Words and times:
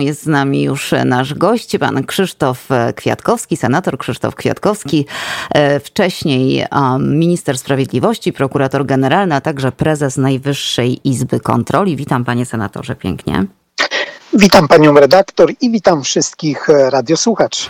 Jest 0.00 0.22
z 0.22 0.26
nami 0.26 0.62
już 0.62 0.94
nasz 1.04 1.34
gość, 1.34 1.78
pan 1.78 2.04
Krzysztof 2.04 2.68
Kwiatkowski, 2.96 3.56
senator 3.56 3.98
Krzysztof 3.98 4.34
Kwiatkowski, 4.34 5.06
e, 5.50 5.80
wcześniej 5.80 6.66
minister 7.00 7.58
sprawiedliwości, 7.58 8.32
prokurator 8.32 8.86
generalny, 8.86 9.34
a 9.34 9.40
także 9.40 9.72
prezes 9.72 10.16
Najwyższej 10.16 11.08
Izby 11.08 11.40
Kontroli. 11.40 11.96
Witam 11.96 12.24
panie 12.24 12.46
senatorze 12.46 12.96
pięknie. 12.96 13.46
Witam 14.32 14.68
panią 14.68 14.94
redaktor 14.94 15.52
i 15.60 15.70
witam 15.70 16.02
wszystkich 16.02 16.70
e, 16.70 16.90
radiosłuchaczy. 16.90 17.68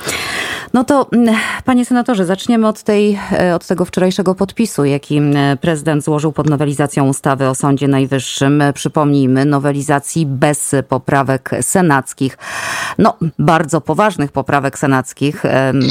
No 0.77 0.85
to, 0.85 1.07
mm, 1.13 1.35
panie 1.65 1.85
senatorze, 1.85 2.25
zaczniemy 2.25 2.69
od, 2.69 2.83
tej, 2.83 3.19
e, 3.33 3.55
od 3.55 3.67
tego 3.67 3.85
wczorajszego 3.85 4.35
podpisu, 4.35 4.85
jaki 4.85 5.17
mm, 5.17 5.59
prezydent 5.59 6.05
złożył 6.05 6.33
pod 6.33 6.51
nowelizacją 6.51 7.09
ustawy 7.09 7.49
o 7.49 7.55
Sądzie 7.55 7.89
Najwyższym. 7.89 8.63
Przypomnijmy, 8.75 9.45
nowelizacji 9.45 10.27
bez 10.27 10.75
poprawek 10.89 11.51
senackich. 11.61 12.39
No, 12.99 13.17
bardzo 13.39 13.81
poważnych 13.81 14.33
poprawek 14.33 14.79
senackich. 14.79 15.43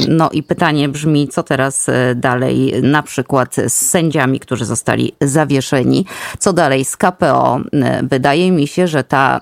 No 0.08 0.30
i 0.30 0.42
pytanie 0.42 0.88
brzmi, 0.88 1.28
co 1.28 1.42
teraz 1.42 1.88
e, 1.88 2.14
dalej, 2.14 2.72
na 2.82 3.02
przykład 3.02 3.56
z 3.68 3.72
sędziami, 3.72 4.40
którzy 4.40 4.64
zostali 4.64 5.12
zawieszeni? 5.20 6.06
Co 6.38 6.52
dalej 6.52 6.84
z 6.84 6.96
KPO? 6.96 7.60
Wydaje 8.02 8.52
mi 8.52 8.66
się, 8.66 8.86
że 8.86 9.04
ta, 9.04 9.40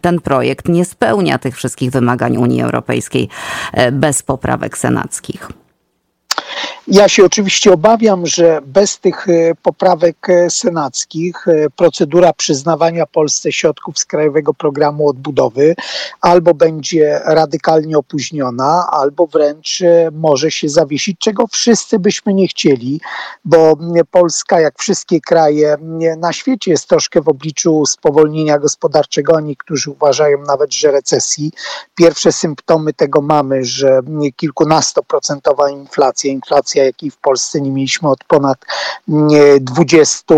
ten 0.00 0.20
projekt 0.20 0.68
nie 0.68 0.84
spełnia 0.84 1.38
tych 1.38 1.56
wszystkich 1.56 1.90
wymagań 1.90 2.36
Unii 2.36 2.62
Europejskiej 2.62 3.28
e, 3.72 3.92
bez 3.92 4.22
poprawek 4.22 4.69
senackich. 4.76 5.40
Ja 6.92 7.08
się 7.08 7.24
oczywiście 7.24 7.72
obawiam, 7.72 8.26
że 8.26 8.60
bez 8.66 8.98
tych 8.98 9.28
e, 9.28 9.54
poprawek 9.62 10.16
e, 10.28 10.50
senackich 10.50 11.48
e, 11.48 11.70
procedura 11.76 12.32
przyznawania 12.32 13.06
Polsce 13.06 13.52
środków 13.52 13.98
z 13.98 14.04
Krajowego 14.04 14.54
Programu 14.54 15.08
Odbudowy 15.08 15.74
albo 16.20 16.54
będzie 16.54 17.20
radykalnie 17.24 17.98
opóźniona, 17.98 18.86
albo 18.92 19.26
wręcz 19.26 19.82
może 20.12 20.50
się 20.50 20.68
zawiesić, 20.68 21.18
czego 21.18 21.46
wszyscy 21.46 21.98
byśmy 21.98 22.34
nie 22.34 22.48
chcieli, 22.48 23.00
bo 23.44 23.76
Polska, 24.10 24.60
jak 24.60 24.78
wszystkie 24.78 25.20
kraje 25.20 25.76
na 26.18 26.32
świecie, 26.32 26.70
jest 26.70 26.88
troszkę 26.88 27.20
w 27.20 27.28
obliczu 27.28 27.86
spowolnienia 27.86 28.58
gospodarczego, 28.58 29.40
niektórzy 29.40 29.90
uważają 29.90 30.38
nawet, 30.42 30.74
że 30.74 30.90
recesji. 30.90 31.52
Pierwsze 31.94 32.32
symptomy 32.32 32.92
tego 32.92 33.20
mamy, 33.22 33.64
że 33.64 34.00
kilkunastoprocentowa 34.36 35.70
inflacja, 35.70 36.32
inflacja 36.32 36.79
jakiej 36.84 37.10
w 37.10 37.16
Polsce 37.16 37.60
nie 37.60 37.70
mieliśmy 37.70 38.08
od 38.08 38.24
ponad 38.24 38.58
20 39.60 40.34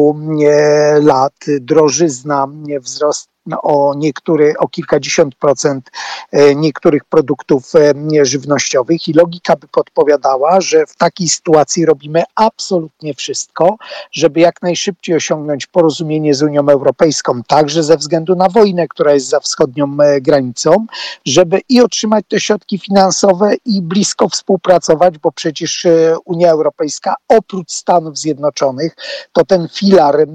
lat. 1.01 1.35
Drożyzna, 1.61 2.49
wzrost 2.81 3.27
no, 3.27 3.32
o 3.63 3.95
niektóre, 3.97 4.55
o 4.59 4.69
kilkadziesiąt 4.69 5.35
procent 5.35 5.91
e, 6.33 6.55
niektórych 6.55 7.05
produktów 7.05 7.73
e, 7.75 8.25
żywnościowych 8.25 9.09
i 9.09 9.13
logika 9.13 9.57
by 9.57 9.69
podpowiadała, 9.69 10.61
że 10.61 10.87
w 10.87 10.97
takiej 10.97 11.29
sytuacji 11.29 11.87
robimy 11.87 12.23
absolutnie 12.35 13.15
wszystko, 13.15 13.77
żeby 14.13 14.41
jak 14.41 14.63
najszybciej 14.63 15.17
osiągnąć 15.17 15.67
porozumienie 15.67 16.35
z 16.35 16.43
Unią 16.43 16.69
Europejską, 16.69 17.43
także 17.43 17.83
ze 17.83 17.97
względu 17.97 18.37
na 18.37 18.49
wojnę, 18.49 18.89
która 18.89 19.15
jest 19.15 19.29
za 19.29 19.41
wschodnią 19.41 19.97
e, 20.01 20.21
granicą, 20.21 20.87
żeby 21.25 21.61
i 21.69 21.81
otrzymać 21.81 22.25
te 22.29 22.41
środki 22.41 22.79
finansowe 22.79 23.55
i 23.65 23.83
blisko 23.83 24.29
współpracować, 24.29 25.19
bo 25.19 25.33
przecież 25.33 25.87
Unia 26.25 26.51
Europejska 26.51 27.15
oprócz 27.29 27.71
Stanów 27.73 28.19
Zjednoczonych 28.19 28.97
to 29.33 29.45
ten 29.45 29.69
filar 29.69 30.27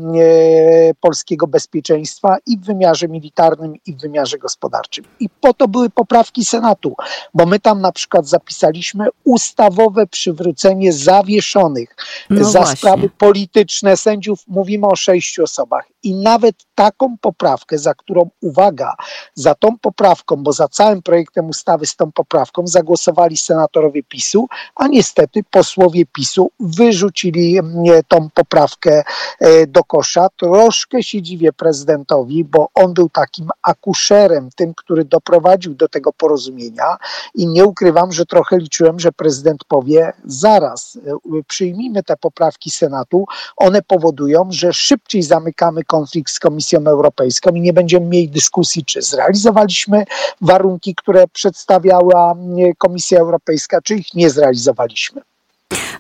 polskiego 1.02 1.48
bezpieczeństwa 1.48 2.38
i 2.46 2.58
w 2.58 2.66
wymiarze 2.66 2.97
wymiarze 2.98 3.08
militarnym 3.08 3.74
i 3.86 3.94
w 3.94 4.02
wymiarze 4.02 4.38
gospodarczym. 4.38 5.06
I 5.20 5.30
po 5.30 5.54
to 5.54 5.68
były 5.68 5.90
poprawki 5.90 6.46
Senatu, 6.46 6.96
bo 7.34 7.46
my 7.46 7.60
tam 7.60 7.82
na 7.82 7.92
przykład 7.92 8.28
zapisaliśmy 8.28 9.08
ustawowe 9.24 10.08
przywrócenie 10.08 10.94
zawieszonych 10.94 11.96
no 12.30 12.46
za 12.46 12.60
właśnie. 12.60 12.78
sprawy 12.78 13.10
polityczne 13.10 13.98
sędziów. 13.98 14.40
Mówimy 14.48 14.88
o 14.88 14.96
sześciu 14.96 15.44
osobach. 15.44 15.86
I 16.04 16.16
nawet 16.16 16.56
taką 16.78 17.18
poprawkę, 17.22 17.78
za 17.78 17.94
którą, 17.94 18.30
uwaga, 18.42 18.96
za 19.36 19.56
tą 19.56 19.78
poprawką, 19.78 20.36
bo 20.36 20.54
za 20.54 20.68
całym 20.68 21.02
projektem 21.02 21.50
ustawy 21.50 21.86
z 21.86 21.96
tą 21.96 22.12
poprawką 22.12 22.68
zagłosowali 22.68 23.38
senatorowie 23.38 24.04
PiSu, 24.04 24.48
a 24.76 24.88
niestety 24.88 25.44
posłowie 25.52 26.06
PiSu 26.06 26.52
wyrzucili 26.60 27.58
mm, 27.58 27.74
tą 28.08 28.30
poprawkę 28.30 29.04
e, 29.40 29.68
do 29.68 29.84
kosza. 29.84 30.28
Troszkę 30.38 31.04
się 31.04 31.22
dziwię 31.22 31.54
prezydentowi, 31.54 32.44
bo 32.44 32.70
on 32.74 32.94
był 32.94 33.10
takim 33.10 33.50
akuszerem, 33.62 34.50
tym, 34.56 34.74
który 34.76 35.06
doprowadził 35.06 35.76
do 35.76 35.88
tego 35.88 36.14
porozumienia 36.14 36.98
i 37.36 37.48
nie 37.48 37.66
ukrywam, 37.66 38.12
że 38.12 38.26
trochę 38.26 38.58
liczyłem, 38.58 39.00
że 39.00 39.12
prezydent 39.12 39.64
powie 39.68 40.14
zaraz, 40.26 41.00
e, 41.08 41.42
przyjmijmy 41.48 42.04
te 42.04 42.18
poprawki 42.18 42.72
Senatu, 42.72 43.26
one 43.56 43.82
powodują, 43.82 44.48
że 44.50 44.74
szybciej 44.74 45.24
zamykamy 45.24 45.84
konflikt 45.84 46.32
z 46.34 46.40
Komisją 46.40 46.67
Europejską 46.74 47.52
i 47.52 47.62
nie 47.62 47.74
będziemy 47.74 48.06
mieli 48.06 48.30
dyskusji, 48.30 48.86
czy 48.86 49.02
zrealizowaliśmy 49.02 50.04
warunki, 50.42 50.96
które 50.96 51.28
przedstawiała 51.28 52.36
Komisja 52.78 53.20
Europejska, 53.20 53.82
czy 53.82 53.96
ich 53.96 54.14
nie 54.14 54.30
zrealizowaliśmy. 54.30 55.22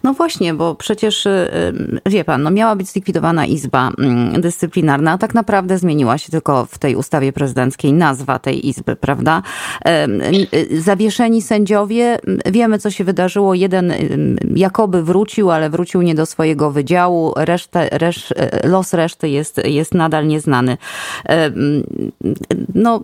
No 0.03 0.13
właśnie, 0.13 0.53
bo 0.53 0.75
przecież 0.75 1.25
y, 1.25 1.29
y, 2.05 2.09
wie 2.09 2.23
pan, 2.23 2.43
no 2.43 2.51
miała 2.51 2.75
być 2.75 2.87
zlikwidowana 2.87 3.45
Izba 3.45 3.91
mm, 3.99 4.41
Dyscyplinarna, 4.41 5.11
a 5.11 5.17
tak 5.17 5.33
naprawdę 5.33 5.77
zmieniła 5.77 6.17
się 6.17 6.31
tylko 6.31 6.65
w 6.65 6.77
tej 6.77 6.95
ustawie 6.95 7.33
prezydenckiej 7.33 7.93
nazwa 7.93 8.39
tej 8.39 8.67
Izby, 8.67 8.95
prawda? 8.95 9.41
Y, 10.53 10.81
zawieszeni 10.81 11.41
sędziowie, 11.41 12.19
wiemy 12.45 12.79
co 12.79 12.91
się 12.91 13.03
wydarzyło. 13.03 13.53
Jeden 13.53 13.93
jakoby 14.55 15.03
wrócił, 15.03 15.51
ale 15.51 15.69
wrócił 15.69 16.01
nie 16.01 16.15
do 16.15 16.25
swojego 16.25 16.71
wydziału. 16.71 17.33
Resztę, 17.35 17.89
resz, 17.91 18.33
los 18.63 18.93
reszty 18.93 19.29
jest, 19.29 19.61
jest 19.65 19.93
nadal 19.93 20.27
nieznany. 20.27 20.77
No, 22.75 23.01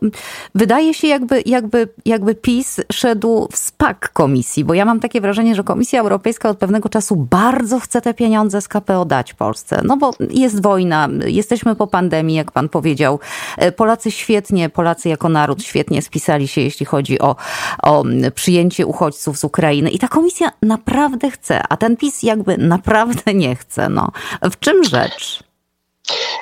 wydaje 0.56 0.94
się 0.94 1.08
jakby, 1.08 1.44
jakby, 1.46 1.88
jakby 2.06 2.36
PiS 2.36 2.82
szedł 2.92 3.48
w 3.52 3.58
spak 3.58 4.10
komisji, 4.14 4.64
bo 4.64 4.74
ja 4.74 4.86
mam 4.86 5.00
takie 5.00 5.22
wrażenie, 5.22 5.56
że 5.56 5.64
Komisja 5.64 6.02
Europejska 6.02 6.50
od 6.50 6.58
pewnego 6.58 6.83
czasu 6.90 7.16
bardzo 7.16 7.80
chce 7.80 8.02
te 8.02 8.14
pieniądze 8.14 8.62
z 8.62 8.68
KPO 8.68 9.06
dać 9.06 9.34
Polsce. 9.34 9.82
No 9.84 9.98
bo 9.98 10.12
jest 10.30 10.62
wojna, 10.62 11.10
jesteśmy 11.26 11.76
po 11.76 11.88
pandemii, 11.88 12.36
jak 12.36 12.52
pan 12.52 12.70
powiedział. 12.70 13.20
E, 13.58 13.72
Polacy 13.72 14.12
świetnie, 14.12 14.70
Polacy 14.70 15.10
jako 15.10 15.30
naród 15.30 15.64
świetnie 15.64 16.02
spisali 16.02 16.48
się, 16.48 16.62
jeśli 16.62 16.86
chodzi 16.86 17.20
o, 17.20 17.36
o 17.84 18.04
przyjęcie 18.36 18.86
uchodźców 18.86 19.38
z 19.38 19.44
Ukrainy. 19.44 19.90
I 19.90 20.00
ta 20.00 20.08
komisja 20.08 20.52
naprawdę 20.62 21.32
chce, 21.32 21.68
a 21.70 21.78
ten 21.78 21.98
PiS 21.98 22.24
jakby 22.24 22.58
naprawdę 22.58 23.34
nie 23.44 23.56
chce. 23.56 23.90
No. 23.90 24.12
W 24.42 24.60
czym 24.60 24.84
rzecz? 24.84 25.53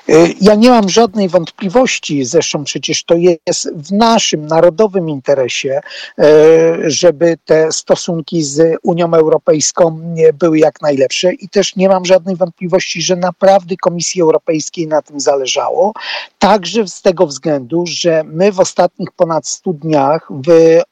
E, 0.09 0.27
ja 0.41 0.55
nie 0.55 0.69
mam 0.69 0.89
żadnej 0.89 1.29
wątpliwości, 1.29 2.25
zresztą 2.25 2.63
przecież 2.63 3.03
to 3.03 3.15
jest 3.15 3.69
w 3.75 3.91
naszym 3.91 4.47
narodowym 4.47 5.09
interesie, 5.09 5.79
e, 6.19 6.23
żeby 6.83 7.37
te 7.45 7.71
stosunki 7.71 8.43
z 8.43 8.77
Unią 8.83 9.13
Europejską 9.13 10.01
były 10.33 10.59
jak 10.59 10.81
najlepsze 10.81 11.33
i 11.33 11.49
też 11.49 11.75
nie 11.75 11.89
mam 11.89 12.05
żadnej 12.05 12.35
wątpliwości, 12.35 13.01
że 13.01 13.15
naprawdę 13.15 13.75
Komisji 13.77 14.21
Europejskiej 14.21 14.87
na 14.87 15.01
tym 15.01 15.19
zależało. 15.19 15.93
Także 16.39 16.87
z 16.87 17.01
tego 17.01 17.27
względu, 17.27 17.83
że 17.87 18.23
my 18.25 18.51
w 18.51 18.59
ostatnich 18.59 19.11
ponad 19.11 19.47
100 19.47 19.73
dniach 19.73 20.29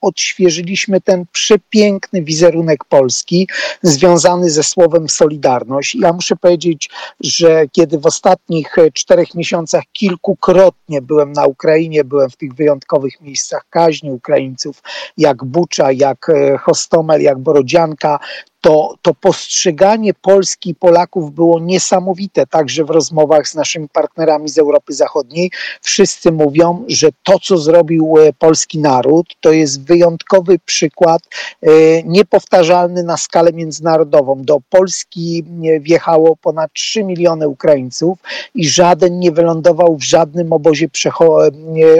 odświeżyliśmy 0.02 1.02
ten 1.02 1.26
przepiękny 1.32 2.22
wizerunek 2.24 2.86
Polski 2.86 3.48
związany 3.82 4.50
ze 4.50 4.64
słowem 4.64 5.10
Solidarność. 5.10 5.96
Ja 5.96 6.14
muszę 6.14 6.36
powiedzieć, 6.36 6.90
że 7.20 7.66
kiedy 7.72 8.00
w 8.00 8.06
ostatnich 8.06 8.59
czterech 8.94 9.36
miesiącach 9.36 9.84
kilkukrotnie 9.94 11.02
byłem 11.02 11.32
na 11.32 11.46
Ukrainie, 11.46 12.04
byłem 12.04 12.30
w 12.30 12.38
tych 12.38 12.54
wyjątkowych 12.54 13.22
miejscach 13.22 13.66
kaźni 13.70 14.12
Ukraińców, 14.12 14.82
jak 15.18 15.44
Bucza, 15.44 15.92
jak 15.92 16.30
e, 16.30 16.58
Hostomel, 16.58 17.22
jak 17.22 17.40
Borodzianka 17.40 18.20
to, 18.62 18.96
to 19.02 19.14
postrzeganie 19.14 20.14
Polski 20.14 20.70
i 20.70 20.76
Polaków 20.76 21.32
było 21.32 21.60
niesamowite, 21.60 22.48
także 22.48 22.84
w 22.84 22.90
rozmowach 22.90 23.48
z 23.48 23.56
naszymi 23.56 23.90
partnerami 23.90 24.50
z 24.50 24.58
Europy 24.58 24.94
Zachodniej. 24.94 25.52
Wszyscy 25.82 26.32
mówią, 26.32 26.86
że 26.88 27.08
to, 27.24 27.40
co 27.40 27.58
zrobił 27.58 28.16
e, 28.18 28.34
polski 28.34 28.80
naród, 28.80 29.36
to 29.42 29.52
jest 29.52 29.84
wyjątkowy 29.84 30.60
przykład, 30.66 31.22
e, 31.62 31.70
niepowtarzalny 32.04 33.04
na 33.04 33.18
skalę 33.18 33.54
międzynarodową. 33.54 34.42
Do 34.44 34.58
Polski 34.70 35.44
wjechało 35.80 36.36
ponad 36.36 36.74
3 36.74 37.04
miliony 37.04 37.48
Ukraińców 37.48 38.20
i 38.56 38.70
żaden 38.70 39.20
nie 39.20 39.32
wylądował 39.32 39.98
w 39.98 40.04
żadnym 40.04 40.54
obozie 40.54 40.88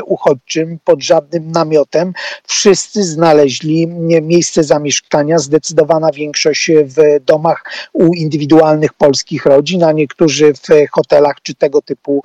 uchodźczym, 0.06 0.80
pod 0.86 1.04
żadnym 1.04 1.52
namiotem. 1.52 2.14
Wszyscy 2.48 3.04
znaleźli 3.04 3.88
miejsce 4.22 4.64
zamieszkania, 4.64 5.40
zdecydowana 5.40 6.12
większość 6.12 6.49
większość 6.50 6.72
w 6.86 7.26
domach 7.26 7.64
u 7.94 8.14
indywidualnych 8.14 8.94
polskich 8.94 9.46
rodzin, 9.46 9.84
a 9.84 9.92
niektórzy 9.92 10.54
w 10.54 10.92
hotelach 10.92 11.36
czy 11.44 11.56
tego 11.56 11.82
typu, 11.82 12.24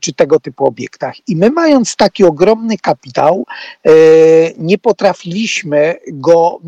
czy 0.00 0.12
tego 0.12 0.40
typu 0.40 0.66
obiektach. 0.66 1.14
I 1.28 1.36
my 1.36 1.50
mając 1.50 1.96
taki 1.96 2.24
ogromny 2.24 2.78
kapitał, 2.78 3.46
e, 3.86 3.90
nie 4.58 4.78
potrafiliśmy 4.78 5.94
go 6.06 6.58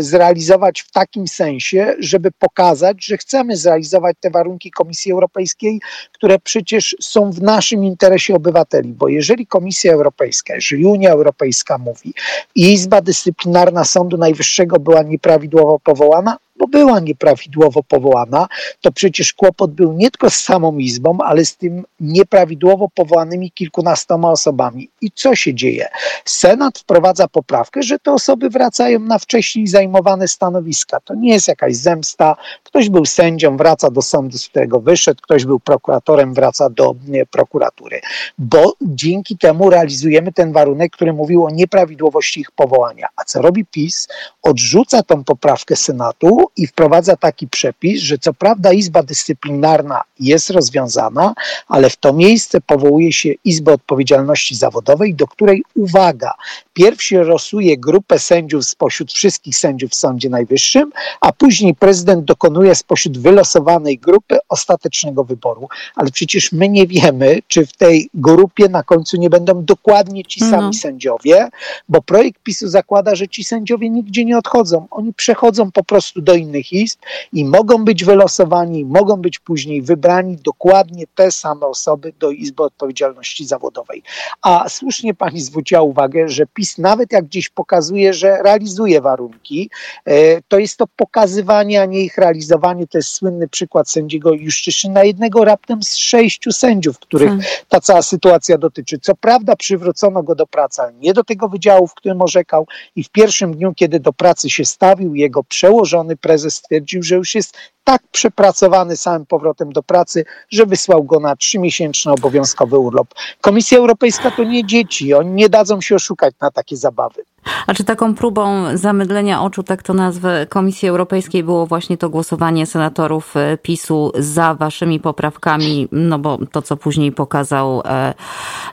zrealizować 0.00 0.80
w 0.80 0.90
takim 0.90 1.28
sensie, 1.28 1.94
żeby 1.98 2.30
pokazać, 2.30 3.04
że 3.04 3.16
chcemy 3.16 3.56
zrealizować 3.56 4.16
te 4.20 4.30
warunki 4.30 4.70
Komisji 4.70 5.12
Europejskiej, 5.12 5.80
które 6.12 6.38
przecież 6.38 6.96
są 7.00 7.30
w 7.30 7.42
naszym 7.42 7.84
interesie 7.84 8.34
obywateli, 8.34 8.92
bo 8.92 9.08
jeżeli 9.08 9.46
Komisja 9.46 9.92
Europejska, 9.92 10.54
jeżeli 10.54 10.86
Unia 10.86 11.10
Europejska 11.10 11.78
mówi 11.78 12.14
Izba 12.54 13.00
Dyscyplinarna 13.00 13.84
Sądu 13.84 14.16
Najwyższego 14.16 14.78
była 14.78 15.02
nieprawidłowo 15.02 15.78
powołana, 15.78 16.17
bo 16.58 16.66
była 16.66 17.00
nieprawidłowo 17.00 17.82
powołana, 17.82 18.48
to 18.80 18.92
przecież 18.92 19.32
kłopot 19.32 19.70
był 19.70 19.92
nie 19.92 20.10
tylko 20.10 20.30
z 20.30 20.36
samą 20.36 20.78
Izbą, 20.78 21.18
ale 21.24 21.44
z 21.44 21.56
tym 21.56 21.84
nieprawidłowo 22.00 22.88
powołanymi 22.94 23.50
kilkunastoma 23.50 24.30
osobami. 24.30 24.90
I 25.00 25.10
co 25.10 25.36
się 25.36 25.54
dzieje? 25.54 25.88
Senat 26.24 26.78
wprowadza 26.78 27.28
poprawkę, 27.28 27.82
że 27.82 27.98
te 27.98 28.12
osoby 28.12 28.50
wracają 28.50 29.00
na 29.00 29.18
wcześniej 29.18 29.66
zajmowane 29.66 30.28
stanowiska. 30.28 31.00
To 31.00 31.14
nie 31.14 31.32
jest 31.32 31.48
jakaś 31.48 31.76
zemsta. 31.76 32.36
Ktoś 32.64 32.88
był 32.88 33.04
sędzią, 33.04 33.56
wraca 33.56 33.90
do 33.90 34.02
sądu, 34.02 34.38
z 34.38 34.48
którego 34.48 34.80
wyszedł, 34.80 35.20
ktoś 35.22 35.44
był 35.44 35.60
prokuratorem, 35.60 36.34
wraca 36.34 36.70
do 36.70 36.94
nie, 37.08 37.26
prokuratury. 37.26 38.00
Bo 38.38 38.74
dzięki 38.80 39.38
temu 39.38 39.70
realizujemy 39.70 40.32
ten 40.32 40.52
warunek, 40.52 40.92
który 40.92 41.12
mówił 41.12 41.44
o 41.44 41.50
nieprawidłowości 41.50 42.40
ich 42.40 42.50
powołania. 42.50 43.08
A 43.16 43.24
co 43.24 43.42
robi 43.42 43.64
PiS? 43.64 44.08
Odrzuca 44.42 45.02
tą 45.02 45.24
poprawkę 45.24 45.76
Senatu 45.76 46.47
i 46.56 46.66
wprowadza 46.66 47.16
taki 47.16 47.48
przepis, 47.48 48.02
że 48.02 48.18
co 48.18 48.34
prawda 48.34 48.72
Izba 48.72 49.02
Dyscyplinarna 49.02 50.02
jest 50.20 50.50
rozwiązana, 50.50 51.34
ale 51.68 51.90
w 51.90 51.96
to 51.96 52.12
miejsce 52.12 52.60
powołuje 52.60 53.12
się 53.12 53.28
Izbę 53.44 53.72
Odpowiedzialności 53.72 54.54
Zawodowej, 54.54 55.14
do 55.14 55.26
której, 55.26 55.62
uwaga, 55.74 56.34
pierwszy 56.78 57.24
rosuje 57.24 57.78
grupę 57.78 58.18
sędziów 58.18 58.64
spośród 58.64 59.12
wszystkich 59.12 59.56
sędziów 59.56 59.90
w 59.90 59.94
Sądzie 59.94 60.28
Najwyższym, 60.28 60.92
a 61.20 61.32
później 61.32 61.74
prezydent 61.74 62.24
dokonuje 62.24 62.74
spośród 62.74 63.18
wylosowanej 63.18 63.98
grupy 63.98 64.38
ostatecznego 64.48 65.24
wyboru. 65.24 65.68
Ale 65.96 66.10
przecież 66.10 66.52
my 66.52 66.68
nie 66.68 66.86
wiemy, 66.86 67.38
czy 67.48 67.66
w 67.66 67.72
tej 67.72 68.10
grupie 68.14 68.68
na 68.68 68.82
końcu 68.82 69.16
nie 69.16 69.30
będą 69.30 69.64
dokładnie 69.64 70.24
ci 70.24 70.40
sami 70.40 70.62
no. 70.62 70.72
sędziowie, 70.72 71.48
bo 71.88 72.02
projekt 72.02 72.42
PiSu 72.42 72.68
zakłada, 72.68 73.14
że 73.14 73.28
ci 73.28 73.44
sędziowie 73.44 73.90
nigdzie 73.90 74.24
nie 74.24 74.38
odchodzą. 74.38 74.86
Oni 74.90 75.14
przechodzą 75.14 75.72
po 75.72 75.84
prostu 75.84 76.20
do 76.20 76.34
innych 76.34 76.72
izb 76.72 76.98
i 77.32 77.44
mogą 77.44 77.84
być 77.84 78.04
wylosowani, 78.04 78.84
mogą 78.84 79.16
być 79.16 79.38
później 79.38 79.82
wybrani 79.82 80.36
dokładnie 80.36 81.04
te 81.14 81.32
same 81.32 81.66
osoby 81.66 82.12
do 82.18 82.30
Izby 82.30 82.62
Odpowiedzialności 82.62 83.46
Zawodowej. 83.46 84.02
A 84.42 84.68
słusznie 84.68 85.14
pani 85.14 85.40
zwróciła 85.40 85.82
uwagę, 85.82 86.28
że 86.28 86.46
PiS 86.46 86.67
nawet 86.78 87.12
jak 87.12 87.24
gdzieś 87.24 87.48
pokazuje, 87.48 88.14
że 88.14 88.42
realizuje 88.42 89.00
warunki, 89.00 89.70
e, 90.04 90.42
to 90.48 90.58
jest 90.58 90.76
to 90.76 90.86
pokazywanie, 90.96 91.82
a 91.82 91.84
nie 91.84 92.00
ich 92.00 92.18
realizowanie. 92.18 92.86
To 92.86 92.98
jest 92.98 93.08
słynny 93.08 93.48
przykład 93.48 93.90
sędziego 93.90 94.32
Juszczyszyna, 94.32 95.04
jednego 95.04 95.44
raptem 95.44 95.82
z 95.82 95.96
sześciu 95.96 96.52
sędziów, 96.52 96.98
których 96.98 97.28
hmm. 97.28 97.46
ta 97.68 97.80
cała 97.80 98.02
sytuacja 98.02 98.58
dotyczy. 98.58 98.98
Co 98.98 99.14
prawda 99.14 99.56
przywrócono 99.56 100.22
go 100.22 100.34
do 100.34 100.46
pracy, 100.46 100.82
ale 100.82 100.92
nie 100.92 101.14
do 101.14 101.24
tego 101.24 101.48
wydziału, 101.48 101.86
w 101.86 101.94
którym 101.94 102.22
orzekał 102.22 102.66
i 102.96 103.04
w 103.04 103.10
pierwszym 103.10 103.54
dniu, 103.54 103.74
kiedy 103.74 104.00
do 104.00 104.12
pracy 104.12 104.50
się 104.50 104.64
stawił, 104.64 105.14
jego 105.14 105.44
przełożony 105.44 106.16
prezes 106.16 106.54
stwierdził, 106.54 107.02
że 107.02 107.14
już 107.14 107.34
jest 107.34 107.56
tak 107.88 108.02
przepracowany 108.12 108.96
samym 108.96 109.26
powrotem 109.26 109.72
do 109.72 109.82
pracy, 109.82 110.24
że 110.50 110.66
wysłał 110.66 111.04
go 111.04 111.20
na 111.20 111.36
trzymiesięczny 111.36 112.12
obowiązkowy 112.12 112.78
urlop. 112.78 113.14
Komisja 113.40 113.78
Europejska 113.78 114.30
to 114.30 114.44
nie 114.44 114.64
dzieci, 114.64 115.14
oni 115.14 115.30
nie 115.30 115.48
dadzą 115.48 115.80
się 115.80 115.94
oszukać 115.94 116.34
na 116.40 116.50
takie 116.50 116.76
zabawy. 116.76 117.24
A 117.66 117.74
czy 117.74 117.84
taką 117.84 118.14
próbą 118.14 118.64
zamydlenia 118.76 119.42
oczu, 119.42 119.62
tak 119.62 119.82
to 119.82 119.94
nazwę, 119.94 120.46
Komisji 120.46 120.88
Europejskiej 120.88 121.44
było 121.44 121.66
właśnie 121.66 121.98
to 121.98 122.10
głosowanie 122.10 122.66
senatorów 122.66 123.36
e, 123.36 123.58
PiSu 123.58 124.12
za 124.18 124.54
waszymi 124.54 125.00
poprawkami, 125.00 125.88
no 125.92 126.18
bo 126.18 126.38
to, 126.52 126.62
co 126.62 126.76
później 126.76 127.12
pokazał, 127.12 127.82
e, 127.84 128.14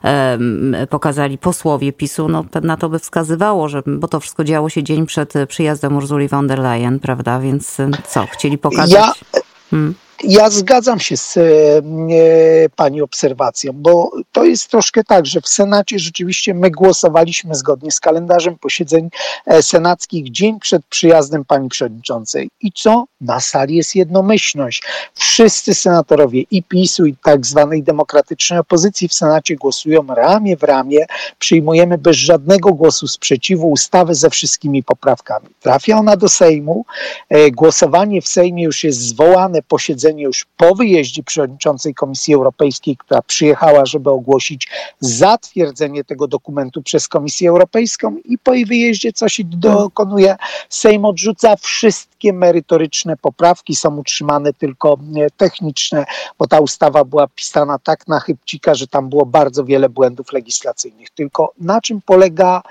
e, 0.04 0.88
pokazali 0.88 1.38
posłowie 1.38 1.94
PiSu, 1.94 2.28
no 2.28 2.46
na 2.62 2.78
to 2.78 2.90
by 2.90 3.00
wskazywało, 3.00 3.70
że, 3.70 3.84
bo 3.88 4.08
to 4.08 4.20
wszystko 4.20 4.44
działo 4.44 4.70
się 4.70 4.84
dzień 4.84 5.06
przed 5.06 5.34
przyjazdem 5.48 5.98
Ursuli 5.98 6.28
von 6.28 6.48
der 6.48 6.60
Leyen, 6.60 7.00
prawda? 7.00 7.40
Więc 7.40 7.78
co, 8.08 8.26
chcieli 8.32 8.58
pokazać... 8.58 8.92
Ja... 8.92 9.14
Hmm. 9.70 10.05
Ja 10.28 10.50
zgadzam 10.50 11.00
się 11.00 11.18
z 11.18 11.38
e, 11.38 11.42
Pani 12.76 13.02
obserwacją, 13.02 13.74
bo 13.76 14.12
to 14.32 14.46
jest 14.46 14.70
troszkę 14.70 15.04
tak, 15.04 15.26
że 15.26 15.42
w 15.42 15.48
Senacie 15.48 16.00
rzeczywiście 16.00 16.54
my 16.54 16.72
głosowaliśmy 16.72 17.56
zgodnie 17.56 17.92
z 17.92 18.00
kalendarzem 18.00 18.58
posiedzeń 18.58 19.10
e, 19.46 19.64
senackich 19.64 20.32
dzień 20.32 20.60
przed 20.60 20.86
przyjazdem 20.86 21.46
Pani 21.46 21.70
Przewodniczącej. 21.70 22.50
I 22.62 22.72
co? 22.72 23.06
Na 23.22 23.40
sali 23.40 23.76
jest 23.76 23.96
jednomyślność. 23.96 24.84
Wszyscy 25.14 25.74
senatorowie 25.74 26.44
i 26.52 26.64
PiSu, 26.64 27.06
i 27.06 27.16
tak 27.24 27.46
zwanej 27.46 27.84
demokratycznej 27.84 28.60
opozycji 28.60 29.08
w 29.08 29.14
Senacie 29.14 29.56
głosują 29.56 30.08
ramię 30.08 30.58
w 30.58 30.64
ramię. 30.64 31.06
Przyjmujemy 31.40 31.98
bez 31.98 32.16
żadnego 32.16 32.74
głosu 32.74 33.08
sprzeciwu 33.08 33.72
ustawę 33.72 34.16
ze 34.16 34.30
wszystkimi 34.30 34.84
poprawkami. 34.84 35.48
Trafia 35.62 35.98
ona 35.98 36.18
do 36.18 36.30
Sejmu. 36.30 36.86
E, 37.30 37.52
głosowanie 37.52 38.22
w 38.22 38.28
Sejmie 38.28 38.64
już 38.64 38.84
jest 38.84 39.00
zwołane 39.00 39.62
posiedzenie 39.62 40.15
już 40.20 40.46
po 40.58 40.76
wyjeździe 40.76 41.24
przewodniczącej 41.24 41.94
Komisji 41.94 42.34
Europejskiej, 42.34 42.98
która 42.98 43.22
przyjechała, 43.22 43.86
żeby 43.86 44.10
ogłosić 44.10 44.68
zatwierdzenie 45.00 46.04
tego 46.04 46.28
dokumentu 46.28 46.82
przez 46.82 47.08
Komisję 47.08 47.50
Europejską 47.50 48.18
i 48.26 48.38
po 48.38 48.54
jej 48.54 48.66
wyjeździe 48.66 49.14
co 49.14 49.30
się 49.30 49.44
dokonuje? 49.44 50.36
Sejm 50.70 51.06
odrzuca 51.06 51.56
wszystkie 51.56 52.34
merytoryczne 52.34 53.18
poprawki, 53.18 53.76
są 53.76 53.98
utrzymane 53.98 54.54
tylko 54.54 54.98
techniczne, 55.38 56.06
bo 56.40 56.48
ta 56.48 56.60
ustawa 56.60 57.04
była 57.04 57.28
pisana 57.28 57.80
tak 57.80 58.08
na 58.08 58.20
chybcika, 58.20 58.76
że 58.76 58.88
tam 58.88 59.10
było 59.10 59.26
bardzo 59.26 59.66
wiele 59.66 59.90
błędów 59.90 60.34
legislacyjnych. 60.34 61.10
Tylko 61.10 61.54
na 61.60 61.82
czym 61.82 62.02
polega 62.02 62.62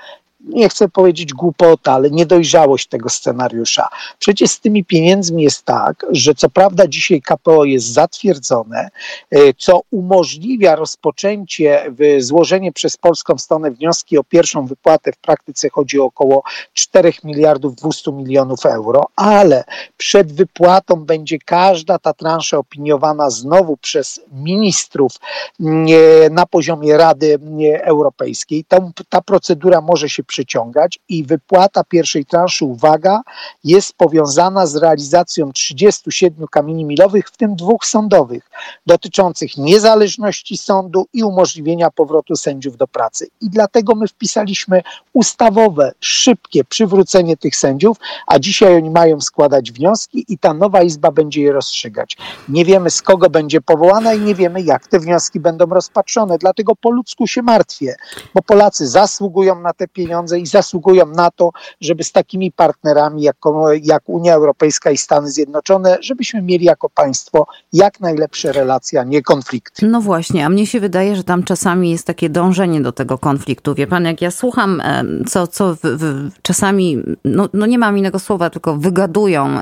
nie 0.49 0.69
chcę 0.69 0.89
powiedzieć 0.89 1.33
głupota, 1.33 1.93
ale 1.93 2.11
niedojrzałość 2.11 2.87
tego 2.87 3.09
scenariusza. 3.09 3.87
Przecież 4.19 4.51
z 4.51 4.59
tymi 4.59 4.85
pieniędzmi 4.85 5.43
jest 5.43 5.63
tak, 5.63 6.05
że 6.09 6.35
co 6.35 6.49
prawda 6.49 6.87
dzisiaj 6.87 7.21
KPO 7.21 7.65
jest 7.65 7.85
zatwierdzone, 7.85 8.89
e, 9.31 9.53
co 9.57 9.81
umożliwia 9.91 10.75
rozpoczęcie, 10.75 11.91
złożenie 12.17 12.71
przez 12.71 12.97
polską 12.97 13.37
stronę 13.37 13.71
wnioski 13.71 14.17
o 14.17 14.23
pierwszą 14.23 14.65
wypłatę. 14.65 15.11
W 15.11 15.17
praktyce 15.17 15.69
chodzi 15.69 15.99
o 15.99 16.05
około 16.05 16.43
4 16.73 17.13
miliardów 17.23 17.75
200 17.75 18.11
milionów 18.11 18.65
euro, 18.65 19.07
ale 19.15 19.63
przed 19.97 20.33
wypłatą 20.33 21.05
będzie 21.05 21.37
każda 21.39 21.99
ta 21.99 22.13
transza 22.13 22.57
opiniowana 22.57 23.29
znowu 23.29 23.77
przez 23.77 24.21
ministrów 24.31 25.11
e, 25.59 26.29
na 26.29 26.45
poziomie 26.45 26.97
Rady 26.97 27.39
Europejskiej. 27.81 28.65
Ta, 28.67 28.77
ta 29.09 29.21
procedura 29.21 29.81
może 29.81 30.09
się 30.09 30.23
przyciągać 30.35 30.99
i 31.09 31.23
wypłata 31.23 31.83
pierwszej 31.83 32.25
transzy, 32.25 32.65
uwaga, 32.65 33.21
jest 33.63 33.93
powiązana 33.93 34.65
z 34.65 34.75
realizacją 34.75 35.51
37 35.51 36.47
kamieni 36.47 36.85
milowych, 36.85 37.29
w 37.29 37.37
tym 37.37 37.55
dwóch 37.55 37.85
sądowych, 37.85 38.49
dotyczących 38.85 39.57
niezależności 39.57 40.57
sądu 40.57 41.07
i 41.13 41.23
umożliwienia 41.23 41.91
powrotu 41.91 42.35
sędziów 42.35 42.77
do 42.77 42.87
pracy. 42.87 43.27
I 43.41 43.49
dlatego 43.49 43.95
my 43.95 44.07
wpisaliśmy 44.07 44.81
ustawowe, 45.13 45.91
szybkie 45.99 46.63
przywrócenie 46.63 47.37
tych 47.37 47.55
sędziów, 47.55 47.97
a 48.27 48.39
dzisiaj 48.39 48.75
oni 48.75 48.89
mają 48.89 49.21
składać 49.21 49.71
wnioski 49.71 50.25
i 50.27 50.37
ta 50.37 50.53
nowa 50.53 50.83
izba 50.83 51.11
będzie 51.11 51.41
je 51.41 51.51
rozstrzygać. 51.51 52.17
Nie 52.49 52.65
wiemy 52.65 52.89
z 52.89 53.01
kogo 53.01 53.29
będzie 53.29 53.61
powołana 53.61 54.13
i 54.13 54.19
nie 54.19 54.35
wiemy 54.35 54.61
jak 54.61 54.87
te 54.87 54.99
wnioski 54.99 55.39
będą 55.39 55.65
rozpatrzone. 55.65 56.37
Dlatego 56.37 56.75
po 56.75 56.91
ludzku 56.91 57.27
się 57.27 57.41
martwię, 57.41 57.95
bo 58.33 58.41
Polacy 58.41 58.87
zasługują 58.87 59.59
na 59.59 59.73
te 59.73 59.87
pieniądze, 59.87 60.14
pieniądze 60.15 60.39
i 60.39 60.45
zasługują 60.45 61.05
na 61.05 61.31
to, 61.31 61.51
żeby 61.81 62.03
z 62.03 62.11
takimi 62.11 62.51
partnerami 62.51 63.21
jak, 63.21 63.37
jak 63.83 64.09
Unia 64.09 64.33
Europejska 64.33 64.91
i 64.91 64.97
Stany 64.97 65.31
Zjednoczone, 65.31 65.97
żebyśmy 66.01 66.41
mieli 66.41 66.65
jako 66.65 66.89
państwo 66.89 67.47
jak 67.73 67.99
najlepsze 67.99 68.51
relacje, 68.51 68.99
a 68.99 69.03
nie 69.03 69.21
konflikty. 69.21 69.87
No 69.87 70.01
właśnie, 70.01 70.45
a 70.45 70.49
mnie 70.49 70.67
się 70.67 70.79
wydaje, 70.79 71.15
że 71.15 71.23
tam 71.23 71.43
czasami 71.43 71.91
jest 71.91 72.07
takie 72.07 72.29
dążenie 72.29 72.81
do 72.81 72.91
tego 72.91 73.17
konfliktu. 73.17 73.75
Wie 73.75 73.87
pan, 73.87 74.05
jak 74.05 74.21
ja 74.21 74.31
słucham, 74.31 74.81
co, 75.27 75.47
co 75.47 75.75
w, 75.75 75.79
w, 75.81 76.29
czasami, 76.41 77.03
no, 77.25 77.49
no 77.53 77.65
nie 77.65 77.77
mam 77.77 77.97
innego 77.97 78.19
słowa, 78.19 78.49
tylko 78.49 78.77
wygadują 78.77 79.59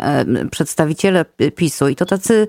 przedstawiciele 0.51 1.25
PiSu 1.55 1.87
i 1.87 1.95
to 1.95 2.05
tacy 2.05 2.47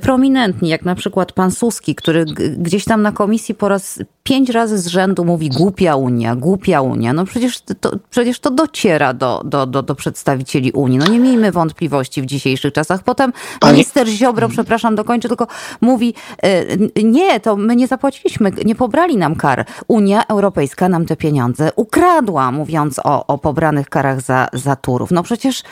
prominentni, 0.00 0.68
jak 0.68 0.84
na 0.84 0.94
przykład 0.94 1.32
pan 1.32 1.50
Suski, 1.50 1.94
który 1.94 2.24
gdzieś 2.58 2.84
tam 2.84 3.02
na 3.02 3.12
komisji 3.12 3.54
po 3.54 3.68
raz 3.68 3.98
pięć 4.24 4.50
razy 4.50 4.78
z 4.78 4.86
rzędu 4.86 5.24
mówi 5.24 5.48
głupia 5.48 5.96
Unia, 5.96 6.36
głupia 6.36 6.80
Unia. 6.80 7.12
No 7.12 7.24
przecież 7.24 7.60
to, 7.60 7.90
przecież 8.10 8.40
to 8.40 8.50
dociera 8.50 9.14
do, 9.14 9.42
do, 9.44 9.66
do, 9.66 9.82
do 9.82 9.94
przedstawicieli 9.94 10.72
Unii. 10.72 10.98
No 10.98 11.06
nie 11.06 11.18
miejmy 11.18 11.52
wątpliwości 11.52 12.22
w 12.22 12.26
dzisiejszych 12.26 12.72
czasach. 12.72 13.02
Potem 13.02 13.32
minister 13.66 14.08
Ziobro, 14.08 14.48
przepraszam, 14.48 14.94
dokończę, 14.94 15.28
tylko 15.28 15.46
mówi, 15.80 16.14
e, 16.42 16.76
nie, 17.02 17.40
to 17.40 17.56
my 17.56 17.76
nie 17.76 17.86
zapłaciliśmy, 17.86 18.52
nie 18.64 18.74
pobrali 18.74 19.16
nam 19.16 19.36
kar. 19.36 19.66
Unia 19.88 20.26
Europejska 20.26 20.88
nam 20.88 21.06
te 21.06 21.16
pieniądze 21.16 21.70
ukradła, 21.76 22.52
mówiąc 22.52 23.00
o, 23.04 23.26
o 23.26 23.38
pobranych 23.38 23.88
karach 23.88 24.20
za, 24.20 24.48
za 24.52 24.76
Turów. 24.76 25.10
No 25.10 25.22
przecież... 25.22 25.62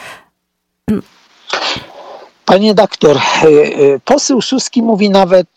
Panie 2.44 2.74
doktor, 2.74 3.16
e, 3.16 3.46
e, 3.46 4.00
poseł 4.04 4.42
Suski 4.42 4.82
mówi 4.82 5.10
nawet 5.10 5.48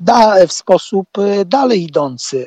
da, 0.00 0.46
w 0.46 0.52
sposób 0.52 1.08
dalej 1.46 1.82
idący 1.82 2.46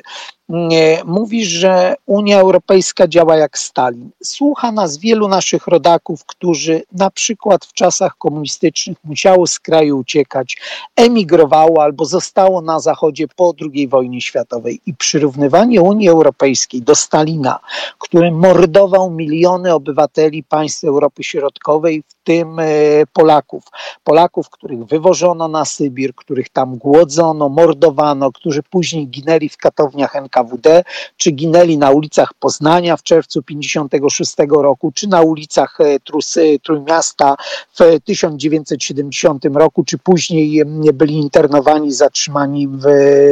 mówi, 1.04 1.44
że 1.44 1.94
Unia 2.06 2.40
Europejska 2.40 3.08
działa 3.08 3.36
jak 3.36 3.58
Stalin. 3.58 4.10
Słucha 4.24 4.72
nas 4.72 4.98
wielu 4.98 5.28
naszych 5.28 5.66
rodaków, 5.66 6.24
którzy 6.24 6.82
na 6.92 7.10
przykład 7.10 7.64
w 7.64 7.72
czasach 7.72 8.18
komunistycznych 8.18 8.98
musiało 9.04 9.46
z 9.46 9.58
kraju 9.58 9.98
uciekać, 9.98 10.56
emigrowało 10.96 11.82
albo 11.82 12.04
zostało 12.04 12.60
na 12.60 12.80
Zachodzie 12.80 13.28
po 13.36 13.54
II 13.60 13.88
wojnie 13.88 14.20
światowej. 14.20 14.80
I 14.86 14.94
przyrównywanie 14.94 15.82
Unii 15.82 16.08
Europejskiej 16.08 16.82
do 16.82 16.94
Stalina, 16.94 17.58
który 17.98 18.30
mordował 18.30 19.10
miliony 19.10 19.74
obywateli 19.74 20.44
państw 20.44 20.84
Europy 20.84 21.24
Środkowej, 21.24 22.02
w 22.08 22.24
tym 22.24 22.58
e, 22.58 22.64
Polaków. 23.12 23.64
Polaków, 24.04 24.50
których 24.50 24.84
wywożono 24.84 25.48
na 25.48 25.64
Sybir, 25.64 26.14
których 26.14 26.48
tam 26.48 26.76
głodzono, 26.76 27.48
mordowano, 27.48 28.32
którzy 28.32 28.62
później 28.62 29.08
ginęli 29.08 29.48
w 29.48 29.56
katowniach 29.56 30.16
NKWD 30.16 30.41
NKWD, 30.42 30.84
czy 31.16 31.30
ginęli 31.30 31.78
na 31.78 31.90
ulicach 31.90 32.34
Poznania 32.34 32.96
w 32.96 33.02
czerwcu 33.02 33.42
56 33.42 34.34
roku, 34.48 34.92
czy 34.94 35.08
na 35.08 35.22
ulicach 35.22 35.80
e, 35.80 36.00
Trus, 36.00 36.36
e, 36.36 36.40
Trójmiasta 36.62 37.36
w 37.74 38.00
1970 38.04 39.44
roku, 39.44 39.84
czy 39.84 39.98
później 39.98 40.62
byli 40.94 41.14
internowani, 41.14 41.92
zatrzymani 41.92 42.68
w 42.68 42.86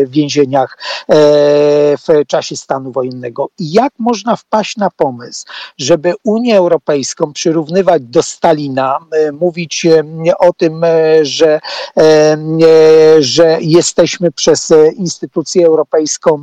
więzieniach 0.07 0.79
e, 1.09 1.15
w 1.97 2.27
czasie 2.27 2.57
stanu 2.57 2.93
wojennego. 2.93 3.49
I 3.59 3.73
jak 3.73 3.93
można 3.99 4.37
wpaść 4.37 4.77
na 4.77 4.91
pomysł, 4.91 5.45
żeby 5.79 6.15
Unię 6.25 6.59
Europejską 6.59 7.33
przyrównywać 7.33 8.03
do 8.03 8.23
Stalina, 8.23 8.99
mówić 9.33 9.87
o 10.39 10.53
tym, 10.53 10.85
że, 11.23 11.61
że 13.19 13.59
jesteśmy 13.61 14.33
przez 14.33 14.73
instytucję 14.95 15.67
europejską 15.67 16.41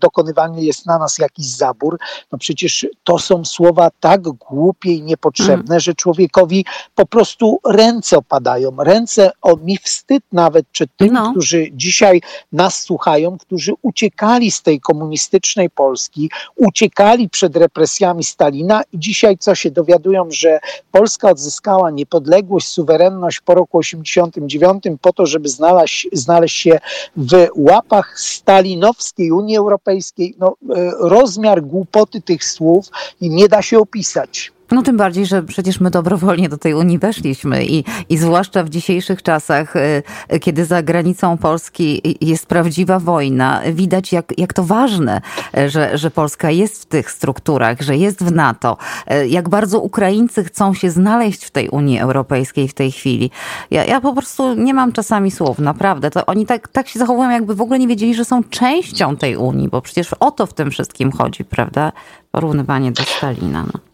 dokonywany 0.00 0.62
jest 0.62 0.86
na 0.86 0.98
nas 0.98 1.18
jakiś 1.18 1.46
zabór, 1.46 1.98
no 2.32 2.38
przecież 2.38 2.86
to 3.04 3.18
są 3.18 3.44
słowa 3.44 3.90
tak 4.00 4.22
głupie 4.22 4.92
i 4.92 5.02
niepotrzebne, 5.02 5.74
mm. 5.74 5.80
że 5.80 5.94
człowiekowi 5.94 6.64
po 6.94 7.06
prostu 7.06 7.58
ręce 7.66 8.16
opadają. 8.18 8.76
Ręce, 8.78 9.30
o 9.42 9.56
mi 9.56 9.78
wstyd 9.78 10.24
nawet 10.32 10.66
przed 10.72 10.96
tymi, 10.96 11.10
no. 11.10 11.30
którzy 11.30 11.68
dzisiaj 11.72 12.20
nas 12.52 12.80
słuchają, 12.80 13.38
którzy 13.38 13.72
uciekali 13.82 14.50
z 14.50 14.62
tej 14.62 14.80
komunistycznej 14.80 15.70
Polski, 15.70 16.30
uciekali 16.56 17.28
przed 17.28 17.56
represjami 17.56 18.24
Stalina 18.24 18.82
i 18.92 18.98
dzisiaj 18.98 19.38
co 19.38 19.54
się 19.54 19.70
dowiadują, 19.70 20.28
że 20.30 20.60
Polska 20.92 21.30
odzyskała 21.30 21.90
niepodległość, 21.90 22.68
suwerenność 22.68 23.40
po 23.40 23.54
roku 23.54 23.78
89 23.78 24.84
po 25.00 25.12
to, 25.12 25.26
żeby 25.26 25.48
znaleźć, 25.48 26.08
znaleźć 26.12 26.56
się 26.56 26.78
w 27.16 27.48
łapach 27.56 28.20
stalinowskiej 28.20 29.32
Unii 29.32 29.56
Europejskiej, 29.56 29.71
Europejskiej, 29.72 30.34
no, 30.38 30.56
e, 30.76 30.90
rozmiar 31.00 31.62
głupoty 31.62 32.20
tych 32.20 32.44
słów 32.44 32.86
nie 33.20 33.48
da 33.48 33.62
się 33.62 33.78
opisać. 33.78 34.52
No 34.72 34.82
tym 34.82 34.96
bardziej, 34.96 35.26
że 35.26 35.42
przecież 35.42 35.80
my 35.80 35.90
dobrowolnie 35.90 36.48
do 36.48 36.58
tej 36.58 36.74
Unii 36.74 36.98
weszliśmy 36.98 37.64
i, 37.64 37.84
i 38.08 38.18
zwłaszcza 38.18 38.64
w 38.64 38.68
dzisiejszych 38.68 39.22
czasach, 39.22 39.76
y, 39.76 40.40
kiedy 40.40 40.64
za 40.64 40.82
granicą 40.82 41.38
Polski 41.38 42.16
jest 42.20 42.46
prawdziwa 42.46 42.98
wojna, 42.98 43.62
widać 43.72 44.12
jak, 44.12 44.38
jak 44.38 44.52
to 44.52 44.64
ważne, 44.64 45.20
że, 45.66 45.98
że 45.98 46.10
Polska 46.10 46.50
jest 46.50 46.82
w 46.82 46.86
tych 46.86 47.10
strukturach, 47.10 47.80
że 47.80 47.96
jest 47.96 48.24
w 48.24 48.32
NATO, 48.32 48.76
y, 49.12 49.28
jak 49.28 49.48
bardzo 49.48 49.80
Ukraińcy 49.80 50.44
chcą 50.44 50.74
się 50.74 50.90
znaleźć 50.90 51.44
w 51.44 51.50
tej 51.50 51.68
Unii 51.68 51.98
Europejskiej 51.98 52.68
w 52.68 52.74
tej 52.74 52.92
chwili. 52.92 53.30
Ja, 53.70 53.84
ja 53.84 54.00
po 54.00 54.12
prostu 54.12 54.54
nie 54.54 54.74
mam 54.74 54.92
czasami 54.92 55.30
słów, 55.30 55.58
naprawdę. 55.58 56.10
To 56.10 56.26
oni 56.26 56.46
tak, 56.46 56.68
tak 56.68 56.88
się 56.88 56.98
zachowują, 56.98 57.30
jakby 57.30 57.54
w 57.54 57.60
ogóle 57.60 57.78
nie 57.78 57.88
wiedzieli, 57.88 58.14
że 58.14 58.24
są 58.24 58.44
częścią 58.44 59.16
tej 59.16 59.36
Unii, 59.36 59.68
bo 59.68 59.80
przecież 59.80 60.12
o 60.20 60.30
to 60.30 60.46
w 60.46 60.54
tym 60.54 60.70
wszystkim 60.70 61.12
chodzi, 61.12 61.44
prawda? 61.44 61.92
Porównywanie 62.30 62.92
do 62.92 63.02
Stalina. 63.02 63.64
No. 63.74 63.91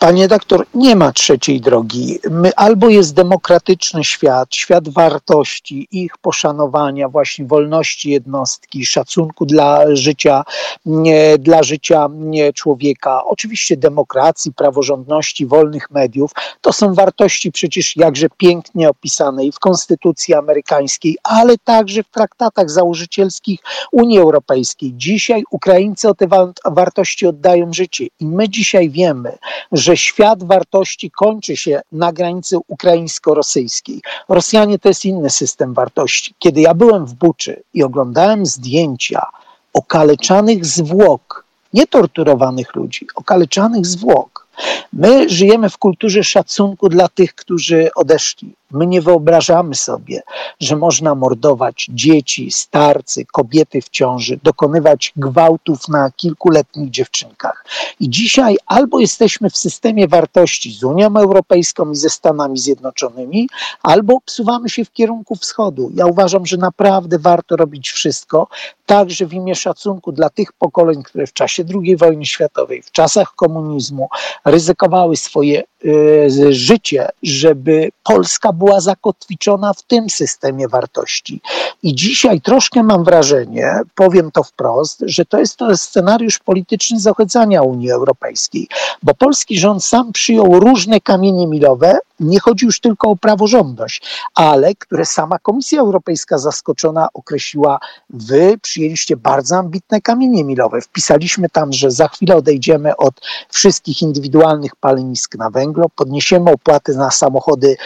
Panie 0.00 0.28
doktor, 0.28 0.66
nie 0.74 0.96
ma 0.96 1.12
trzeciej 1.12 1.60
drogi. 1.60 2.18
My, 2.30 2.54
albo 2.56 2.88
jest 2.88 3.14
demokratyczny 3.14 4.04
świat, 4.04 4.54
świat 4.54 4.88
wartości, 4.88 5.88
ich 5.90 6.18
poszanowania, 6.18 7.08
właśnie 7.08 7.44
wolności 7.44 8.10
jednostki, 8.10 8.86
szacunku 8.86 9.46
dla 9.46 9.96
życia, 9.96 10.44
nie, 10.86 11.38
dla 11.38 11.62
życia 11.62 12.08
nie, 12.12 12.52
człowieka, 12.52 13.24
oczywiście 13.24 13.76
demokracji, 13.76 14.52
praworządności, 14.52 15.46
wolnych 15.46 15.90
mediów. 15.90 16.30
To 16.60 16.72
są 16.72 16.94
wartości 16.94 17.52
przecież 17.52 17.96
jakże 17.96 18.26
pięknie 18.36 18.88
opisane 18.88 19.44
i 19.44 19.52
w 19.52 19.58
Konstytucji 19.58 20.34
Amerykańskiej, 20.34 21.16
ale 21.22 21.58
także 21.64 22.02
w 22.02 22.10
traktatach 22.10 22.70
założycielskich 22.70 23.60
Unii 23.92 24.18
Europejskiej. 24.18 24.92
Dzisiaj 24.94 25.44
Ukraińcy 25.50 26.08
o 26.08 26.14
te 26.14 26.26
wartości 26.64 27.26
oddają 27.26 27.72
życie 27.72 28.06
i 28.20 28.26
my 28.26 28.48
dzisiaj 28.48 28.90
wiemy, 28.90 29.38
że 29.72 29.89
że 29.90 29.96
świat 29.96 30.44
wartości 30.44 31.10
kończy 31.10 31.56
się 31.56 31.80
na 31.92 32.12
granicy 32.12 32.56
ukraińsko-rosyjskiej. 32.68 34.00
Rosjanie 34.28 34.78
to 34.78 34.88
jest 34.88 35.04
inny 35.04 35.30
system 35.30 35.74
wartości. 35.74 36.34
Kiedy 36.38 36.60
ja 36.60 36.74
byłem 36.74 37.06
w 37.06 37.14
Buczy 37.14 37.62
i 37.74 37.82
oglądałem 37.82 38.46
zdjęcia 38.46 39.26
okaleczanych 39.74 40.66
zwłok, 40.66 41.44
nie 41.72 41.86
torturowanych 41.86 42.74
ludzi, 42.74 43.06
okaleczanych 43.14 43.86
zwłok, 43.86 44.46
My 44.92 45.28
żyjemy 45.28 45.70
w 45.70 45.78
kulturze 45.78 46.24
szacunku 46.24 46.88
dla 46.88 47.08
tych, 47.08 47.34
którzy 47.34 47.90
odeszli. 47.94 48.54
My 48.70 48.86
nie 48.86 49.00
wyobrażamy 49.00 49.74
sobie, 49.74 50.22
że 50.60 50.76
można 50.76 51.14
mordować 51.14 51.90
dzieci, 51.92 52.50
starcy, 52.50 53.24
kobiety 53.24 53.80
w 53.82 53.88
ciąży, 53.88 54.40
dokonywać 54.42 55.12
gwałtów 55.16 55.88
na 55.88 56.10
kilkuletnich 56.10 56.90
dziewczynkach. 56.90 57.64
I 58.00 58.10
dzisiaj 58.10 58.56
albo 58.66 59.00
jesteśmy 59.00 59.50
w 59.50 59.56
systemie 59.56 60.08
wartości 60.08 60.72
z 60.72 60.84
Unią 60.84 61.16
Europejską 61.16 61.90
i 61.90 61.96
ze 61.96 62.10
Stanami 62.10 62.58
Zjednoczonymi, 62.58 63.48
albo 63.82 64.20
psuwamy 64.24 64.70
się 64.70 64.84
w 64.84 64.92
kierunku 64.92 65.36
wschodu. 65.36 65.90
Ja 65.94 66.06
uważam, 66.06 66.46
że 66.46 66.56
naprawdę 66.56 67.18
warto 67.18 67.56
robić 67.56 67.90
wszystko, 67.90 68.48
także 68.86 69.26
w 69.26 69.32
imię 69.32 69.54
szacunku 69.54 70.12
dla 70.12 70.30
tych 70.30 70.52
pokoleń, 70.52 71.02
które 71.02 71.26
w 71.26 71.32
czasie 71.32 71.64
II 71.74 71.96
wojny 71.96 72.26
światowej, 72.26 72.82
w 72.82 72.90
czasach 72.90 73.34
komunizmu 73.34 74.08
ryzykowały 74.44 75.16
swoje 75.16 75.62
y, 75.84 76.28
życie, 76.50 77.08
żeby 77.22 77.90
Polska 78.02 78.52
była 78.60 78.80
zakotwiczona 78.80 79.72
w 79.72 79.82
tym 79.82 80.10
systemie 80.10 80.68
wartości. 80.68 81.40
I 81.82 81.94
dzisiaj 81.94 82.40
troszkę 82.40 82.82
mam 82.82 83.04
wrażenie, 83.04 83.80
powiem 83.94 84.30
to 84.30 84.42
wprost, 84.42 85.02
że 85.06 85.24
to 85.24 85.38
jest 85.40 85.56
to 85.56 85.76
scenariusz 85.76 86.38
polityczny 86.38 87.00
zohydzania 87.00 87.62
Unii 87.62 87.90
Europejskiej, 87.90 88.68
bo 89.02 89.14
polski 89.14 89.58
rząd 89.58 89.84
sam 89.84 90.12
przyjął 90.12 90.60
różne 90.60 91.00
kamienie 91.00 91.46
milowe, 91.46 91.98
nie 92.20 92.40
chodzi 92.40 92.66
już 92.66 92.80
tylko 92.80 93.10
o 93.10 93.16
praworządność, 93.16 94.02
ale 94.34 94.74
które 94.74 95.04
sama 95.06 95.38
Komisja 95.38 95.80
Europejska 95.80 96.38
zaskoczona 96.38 97.08
określiła, 97.14 97.78
wy 98.10 98.58
przyjęliście 98.62 99.16
bardzo 99.16 99.56
ambitne 99.56 100.00
kamienie 100.00 100.44
milowe. 100.44 100.80
Wpisaliśmy 100.80 101.48
tam, 101.48 101.72
że 101.72 101.90
za 101.90 102.08
chwilę 102.08 102.36
odejdziemy 102.36 102.96
od 102.96 103.14
wszystkich 103.48 104.02
indywidualnych 104.02 104.76
palenisk 104.76 105.34
na 105.34 105.50
węglo, 105.50 105.88
podniesiemy 105.88 106.50
opłaty 106.50 106.94
na 106.94 107.10
samochody 107.10 107.76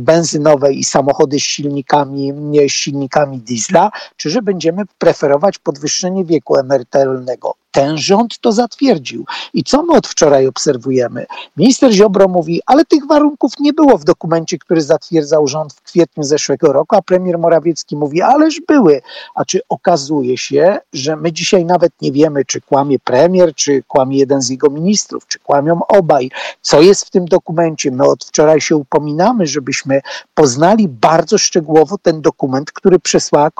benzynowe 0.00 0.72
i 0.72 0.84
samochody 0.84 1.40
z 1.40 1.42
silnikami, 1.42 2.32
z 2.68 2.72
silnikami 2.72 3.38
diesla, 3.38 3.90
czy 4.16 4.30
że 4.30 4.42
będziemy 4.42 4.82
preferować 4.98 5.58
podwyższenie 5.58 6.24
wieku 6.24 6.56
emerytalnego. 6.56 7.54
Ten 7.70 7.98
rząd 7.98 8.38
to 8.40 8.52
zatwierdził. 8.52 9.24
I 9.54 9.64
co 9.64 9.82
my 9.82 9.96
od 9.96 10.06
wczoraj 10.06 10.46
obserwujemy? 10.46 11.26
Minister 11.56 11.92
Ziobro 11.92 12.28
mówi, 12.28 12.60
ale 12.66 12.84
tych 12.84 13.06
warunków 13.06 13.52
nie 13.60 13.72
było 13.72 13.98
w 13.98 14.04
dokumencie, 14.04 14.58
który 14.58 14.82
zatwierdzał 14.82 15.46
rząd 15.46 15.72
w 15.72 15.82
kwietniu 15.82 16.22
zeszłego 16.22 16.72
roku, 16.72 16.96
a 16.96 17.02
premier 17.02 17.38
Morawiecki 17.38 17.96
mówi, 17.96 18.22
ależ 18.22 18.60
były. 18.68 19.00
A 19.34 19.44
czy 19.44 19.60
okazuje 19.68 20.38
się, 20.38 20.78
że 20.92 21.16
my 21.16 21.32
dzisiaj 21.32 21.64
nawet 21.64 21.92
nie 22.02 22.12
wiemy, 22.12 22.44
czy 22.44 22.60
kłamie 22.60 22.98
premier, 22.98 23.54
czy 23.54 23.82
kłamie 23.88 24.18
jeden 24.18 24.42
z 24.42 24.48
jego 24.48 24.70
ministrów, 24.70 25.26
czy 25.26 25.38
kłamią 25.38 25.80
obaj, 25.88 26.30
co 26.62 26.80
jest 26.80 27.04
w 27.04 27.10
tym 27.10 27.24
dokumencie. 27.24 27.90
My 27.90 28.04
od 28.04 28.24
wczoraj 28.24 28.60
się 28.60 28.76
upominamy, 28.76 29.46
żebyśmy 29.46 30.00
poznali 30.34 30.88
bardzo 30.88 31.38
szczegółowo 31.38 31.98
ten 32.02 32.22
dokument, 32.22 32.72
który 32.72 32.98
przesłała, 32.98 33.46
e, 33.46 33.50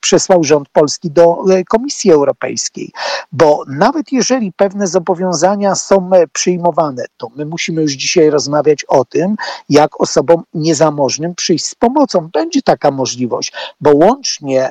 przesłał 0.00 0.44
rząd 0.44 0.68
polski 0.68 1.10
do 1.10 1.44
e, 1.50 1.64
Komisji 1.64 2.12
Europejskiej. 2.12 2.92
Bo 3.40 3.64
nawet 3.66 4.12
jeżeli 4.12 4.52
pewne 4.52 4.86
zobowiązania 4.86 5.74
są 5.74 6.10
e, 6.12 6.26
przyjmowane, 6.26 7.04
to 7.16 7.28
my 7.36 7.44
musimy 7.44 7.82
już 7.82 7.92
dzisiaj 7.92 8.30
rozmawiać 8.30 8.84
o 8.84 9.04
tym, 9.04 9.36
jak 9.68 10.00
osobom 10.00 10.42
niezamożnym 10.54 11.34
przyjść 11.34 11.64
z 11.64 11.74
pomocą. 11.74 12.28
Będzie 12.32 12.62
taka 12.62 12.90
możliwość, 12.90 13.52
bo 13.80 13.90
łącznie 13.94 14.70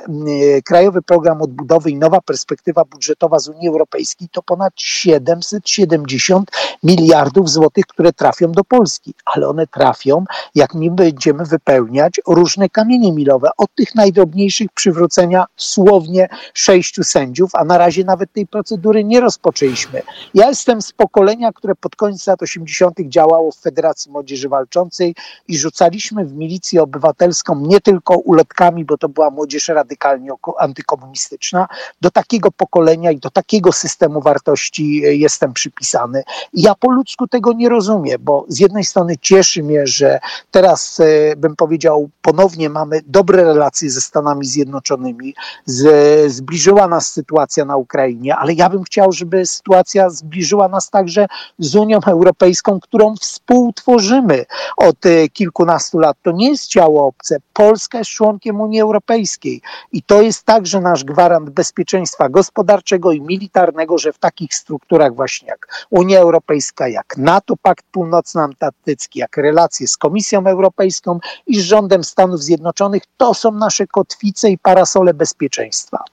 Krajowy 0.64 1.02
Program 1.02 1.42
Odbudowy 1.42 1.90
i 1.90 1.96
nowa 1.96 2.20
perspektywa 2.20 2.84
budżetowa 2.84 3.38
z 3.38 3.48
Unii 3.48 3.68
Europejskiej 3.68 4.28
to 4.32 4.42
ponad 4.42 4.72
770 4.76 6.50
miliardów 6.82 7.50
złotych, 7.50 7.86
które 7.86 8.12
trafią 8.12 8.52
do 8.52 8.64
Polski, 8.64 9.14
ale 9.24 9.48
one 9.48 9.66
trafią, 9.66 10.24
jak 10.54 10.74
my 10.74 10.90
będziemy 10.90 11.44
wypełniać 11.44 12.20
różne 12.26 12.68
kamienie 12.68 13.12
milowe, 13.12 13.50
od 13.56 13.74
tych 13.74 13.94
najdrobniejszych 13.94 14.72
przywrócenia 14.74 15.44
słownie 15.56 16.28
sześciu 16.54 17.04
sędziów, 17.04 17.50
a 17.54 17.64
na 17.64 17.78
razie 17.78 18.04
nawet 18.04 18.32
tej 18.32 18.46
procedury 18.60 19.04
nie 19.04 19.20
rozpoczęliśmy. 19.20 20.02
Ja 20.34 20.48
jestem 20.48 20.82
z 20.82 20.92
pokolenia, 20.92 21.52
które 21.52 21.74
pod 21.74 21.96
koniec 21.96 22.26
lat 22.26 22.42
80. 22.42 22.96
działało 23.00 23.52
w 23.52 23.56
Federacji 23.56 24.12
Młodzieży 24.12 24.48
Walczącej 24.48 25.14
i 25.48 25.58
rzucaliśmy 25.58 26.24
w 26.24 26.34
milicję 26.34 26.82
obywatelską 26.82 27.60
nie 27.60 27.80
tylko 27.80 28.16
ulotkami, 28.16 28.84
bo 28.84 28.98
to 28.98 29.08
była 29.08 29.30
młodzież 29.30 29.68
radykalnie 29.68 30.30
antykomunistyczna, 30.58 31.68
do 32.00 32.10
takiego 32.10 32.50
pokolenia 32.50 33.10
i 33.10 33.18
do 33.18 33.30
takiego 33.30 33.72
systemu 33.72 34.20
wartości 34.20 35.02
e, 35.04 35.14
jestem 35.14 35.52
przypisany. 35.52 36.22
Ja 36.52 36.74
po 36.74 36.90
ludzku 36.90 37.28
tego 37.28 37.52
nie 37.52 37.68
rozumiem, 37.68 38.18
bo 38.20 38.44
z 38.48 38.60
jednej 38.60 38.84
strony 38.84 39.16
cieszy 39.20 39.62
mnie, 39.62 39.86
że 39.86 40.20
teraz 40.50 41.00
e, 41.00 41.36
bym 41.36 41.56
powiedział, 41.56 42.10
ponownie 42.22 42.70
mamy 42.70 43.00
dobre 43.06 43.44
relacje 43.44 43.90
ze 43.90 44.00
Stanami 44.00 44.46
Zjednoczonymi, 44.46 45.34
z, 45.66 46.32
zbliżyła 46.32 46.88
nas 46.88 47.12
sytuacja 47.12 47.64
na 47.64 47.76
Ukrainie, 47.76 48.36
ale 48.36 48.49
ja 48.52 48.68
bym 48.68 48.82
chciał, 48.82 49.12
żeby 49.12 49.46
sytuacja 49.46 50.10
zbliżyła 50.10 50.68
nas 50.68 50.90
także 50.90 51.26
z 51.58 51.76
Unią 51.76 52.00
Europejską, 52.06 52.80
którą 52.80 53.16
współtworzymy 53.16 54.44
od 54.76 55.06
e, 55.06 55.28
kilkunastu 55.28 55.98
lat. 55.98 56.16
To 56.22 56.32
nie 56.32 56.48
jest 56.48 56.66
ciało 56.66 57.06
obce. 57.06 57.36
Polska 57.52 57.98
jest 57.98 58.10
członkiem 58.10 58.60
Unii 58.60 58.80
Europejskiej 58.80 59.60
i 59.92 60.02
to 60.02 60.22
jest 60.22 60.44
także 60.44 60.80
nasz 60.80 61.04
gwarant 61.04 61.50
bezpieczeństwa 61.50 62.28
gospodarczego 62.28 63.12
i 63.12 63.20
militarnego, 63.20 63.98
że 63.98 64.12
w 64.12 64.18
takich 64.18 64.54
strukturach 64.54 65.14
właśnie 65.14 65.48
jak 65.48 65.86
Unia 65.90 66.20
Europejska, 66.20 66.88
jak 66.88 67.16
NATO, 67.16 67.54
Pakt 67.62 67.84
Północnoatlantycki, 67.92 69.18
jak 69.18 69.36
relacje 69.36 69.88
z 69.88 69.96
Komisją 69.96 70.46
Europejską 70.46 71.18
i 71.46 71.60
z 71.60 71.62
rządem 71.62 72.04
Stanów 72.04 72.42
Zjednoczonych, 72.42 73.02
to 73.16 73.34
są 73.34 73.50
nasze 73.50 73.86
kotwice 73.86 74.50
i 74.50 74.58
parasole 74.58 75.14
bezpieczeństwa. 75.14 76.04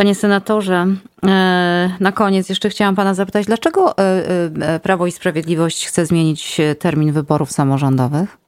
Panie 0.00 0.14
senatorze, 0.14 0.86
e, 1.26 1.90
na 2.00 2.12
koniec 2.12 2.48
jeszcze 2.48 2.70
chciałam 2.70 2.96
pana 2.96 3.14
zapytać, 3.14 3.46
dlaczego 3.46 3.98
e, 3.98 4.02
e, 4.62 4.80
Prawo 4.80 5.06
i 5.06 5.12
Sprawiedliwość 5.12 5.86
chce 5.86 6.06
zmienić 6.06 6.60
termin 6.78 7.12
wyborów 7.12 7.52
samorządowych? 7.52 8.39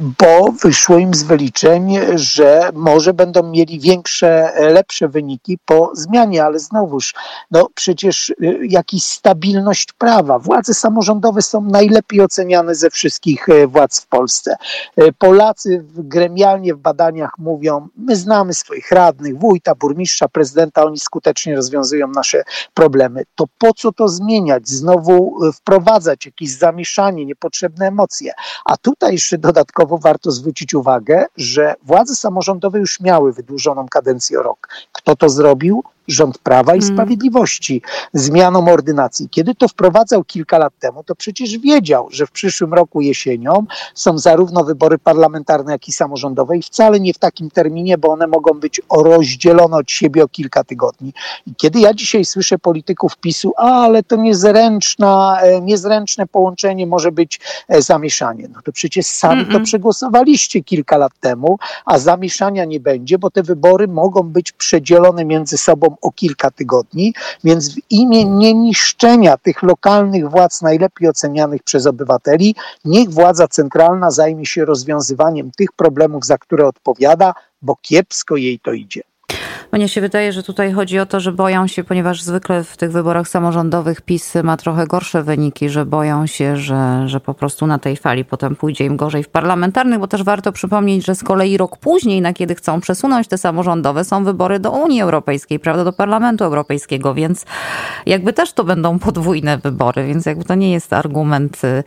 Bo 0.00 0.52
wyszło 0.52 0.98
im 0.98 1.14
z 1.14 1.22
wyliczeń, 1.22 1.98
że 2.14 2.70
może 2.74 3.14
będą 3.14 3.42
mieli 3.42 3.80
większe, 3.80 4.52
lepsze 4.58 5.08
wyniki 5.08 5.58
po 5.64 5.90
zmianie, 5.94 6.44
ale 6.44 6.58
znowuż, 6.58 7.14
no 7.50 7.68
przecież 7.74 8.30
y, 8.30 8.34
jakiś 8.62 9.04
stabilność 9.04 9.92
prawa. 9.92 10.38
Władze 10.38 10.74
samorządowe 10.74 11.42
są 11.42 11.60
najlepiej 11.60 12.20
oceniane 12.20 12.74
ze 12.74 12.90
wszystkich 12.90 13.48
y, 13.48 13.66
władz 13.66 14.00
w 14.00 14.06
Polsce. 14.06 14.56
Y, 15.00 15.12
Polacy 15.18 15.84
gremialnie 15.94 16.74
w 16.74 16.78
badaniach 16.78 17.30
mówią, 17.38 17.88
my 17.96 18.16
znamy 18.16 18.54
swoich 18.54 18.90
radnych, 18.90 19.38
wójta, 19.38 19.74
burmistrza, 19.74 20.28
prezydenta, 20.28 20.84
oni 20.84 20.98
skutecznie 20.98 21.56
rozwiązują 21.56 22.08
nasze 22.08 22.44
problemy. 22.74 23.22
To 23.34 23.44
po 23.58 23.74
co 23.74 23.92
to 23.92 24.08
zmieniać? 24.08 24.68
Znowu 24.68 25.38
wprowadzać 25.52 26.26
jakieś 26.26 26.50
zamieszanie, 26.50 27.24
niepotrzebne 27.24 27.86
emocje. 27.86 28.32
A 28.64 28.76
tutaj 28.76 29.12
jeszcze 29.12 29.38
dodatkowo 29.38 29.75
Dodatkowo 29.76 29.98
warto 29.98 30.30
zwrócić 30.30 30.74
uwagę, 30.74 31.26
że 31.36 31.74
władze 31.82 32.14
samorządowe 32.14 32.78
już 32.78 33.00
miały 33.00 33.32
wydłużoną 33.32 33.86
kadencję 33.88 34.40
o 34.40 34.42
rok. 34.42 34.68
Kto 34.92 35.16
to 35.16 35.28
zrobił? 35.28 35.84
Rząd 36.08 36.38
Prawa 36.38 36.74
i 36.74 36.80
hmm. 36.80 36.96
Sprawiedliwości 36.96 37.82
zmianą 38.12 38.68
ordynacji. 38.68 39.28
Kiedy 39.28 39.54
to 39.54 39.68
wprowadzał 39.68 40.24
kilka 40.24 40.58
lat 40.58 40.72
temu, 40.78 41.04
to 41.04 41.14
przecież 41.14 41.58
wiedział, 41.58 42.08
że 42.10 42.26
w 42.26 42.30
przyszłym 42.30 42.74
roku 42.74 43.00
jesienią 43.00 43.66
są 43.94 44.18
zarówno 44.18 44.64
wybory 44.64 44.98
parlamentarne, 44.98 45.72
jak 45.72 45.88
i 45.88 45.92
samorządowe 45.92 46.56
i 46.56 46.62
wcale 46.62 47.00
nie 47.00 47.14
w 47.14 47.18
takim 47.18 47.50
terminie, 47.50 47.98
bo 47.98 48.08
one 48.08 48.26
mogą 48.26 48.52
być 48.60 48.80
rozdzielone 48.90 49.76
od 49.76 49.90
siebie 49.90 50.24
o 50.24 50.28
kilka 50.28 50.64
tygodni. 50.64 51.12
I 51.46 51.54
kiedy 51.54 51.80
ja 51.80 51.94
dzisiaj 51.94 52.24
słyszę 52.24 52.58
polityków 52.58 53.16
PiSu, 53.16 53.52
a, 53.56 53.82
ale 53.82 54.02
to 54.02 54.16
niezręczna, 54.16 55.38
e, 55.42 55.60
niezręczne 55.60 56.26
połączenie 56.26 56.86
może 56.86 57.12
być 57.12 57.40
e, 57.68 57.82
zamieszanie. 57.82 58.48
No 58.54 58.60
to 58.64 58.72
przecież 58.72 59.06
sami 59.06 59.40
mm 59.40 59.46
-mm. 59.46 59.52
to 59.52 59.64
przegłosowaliście 59.64 60.62
kilka 60.62 60.96
lat 60.96 61.12
temu, 61.20 61.58
a 61.84 61.98
zamieszania 61.98 62.64
nie 62.64 62.80
będzie, 62.80 63.18
bo 63.18 63.30
te 63.30 63.42
wybory 63.42 63.88
mogą 63.88 64.22
być 64.22 64.52
przedzielone 64.52 65.24
między 65.24 65.58
sobą 65.58 65.95
o 66.02 66.12
kilka 66.12 66.50
tygodni, 66.50 67.14
więc 67.44 67.74
w 67.74 67.78
imię 67.90 68.24
nieniszczenia 68.24 69.36
tych 69.36 69.62
lokalnych 69.62 70.30
władz 70.30 70.62
najlepiej 70.62 71.08
ocenianych 71.08 71.62
przez 71.62 71.86
obywateli, 71.86 72.54
niech 72.84 73.10
władza 73.10 73.48
centralna 73.48 74.10
zajmie 74.10 74.46
się 74.46 74.64
rozwiązywaniem 74.64 75.50
tych 75.56 75.72
problemów, 75.72 76.24
za 76.24 76.38
które 76.38 76.66
odpowiada, 76.66 77.34
bo 77.62 77.76
kiepsko 77.82 78.36
jej 78.36 78.60
to 78.60 78.72
idzie. 78.72 79.02
Mnie 79.72 79.88
się 79.88 80.00
wydaje, 80.00 80.32
że 80.32 80.42
tutaj 80.42 80.72
chodzi 80.72 80.98
o 80.98 81.06
to, 81.06 81.20
że 81.20 81.32
boją 81.32 81.66
się, 81.66 81.84
ponieważ 81.84 82.22
zwykle 82.22 82.64
w 82.64 82.76
tych 82.76 82.92
wyborach 82.92 83.28
samorządowych 83.28 84.00
PiS 84.00 84.34
ma 84.44 84.56
trochę 84.56 84.86
gorsze 84.86 85.22
wyniki, 85.22 85.68
że 85.68 85.86
boją 85.86 86.26
się, 86.26 86.56
że, 86.56 87.02
że 87.06 87.20
po 87.20 87.34
prostu 87.34 87.66
na 87.66 87.78
tej 87.78 87.96
fali 87.96 88.24
potem 88.24 88.56
pójdzie 88.56 88.84
im 88.84 88.96
gorzej 88.96 89.22
w 89.22 89.28
parlamentarnych, 89.28 89.98
bo 89.98 90.06
też 90.06 90.22
warto 90.22 90.52
przypomnieć, 90.52 91.06
że 91.06 91.14
z 91.14 91.22
kolei 91.24 91.56
rok 91.56 91.76
później, 91.78 92.20
na 92.20 92.32
kiedy 92.32 92.54
chcą 92.54 92.80
przesunąć 92.80 93.28
te 93.28 93.38
samorządowe, 93.38 94.04
są 94.04 94.24
wybory 94.24 94.58
do 94.58 94.70
Unii 94.70 95.00
Europejskiej, 95.00 95.58
prawda, 95.60 95.84
do 95.84 95.92
Parlamentu 95.92 96.44
Europejskiego, 96.44 97.14
więc 97.14 97.44
jakby 98.06 98.32
też 98.32 98.52
to 98.52 98.64
będą 98.64 98.98
podwójne 98.98 99.58
wybory, 99.58 100.06
więc 100.06 100.26
jakby 100.26 100.44
to 100.44 100.54
nie 100.54 100.72
jest 100.72 100.92
argument 100.92 101.64
y, 101.64 101.84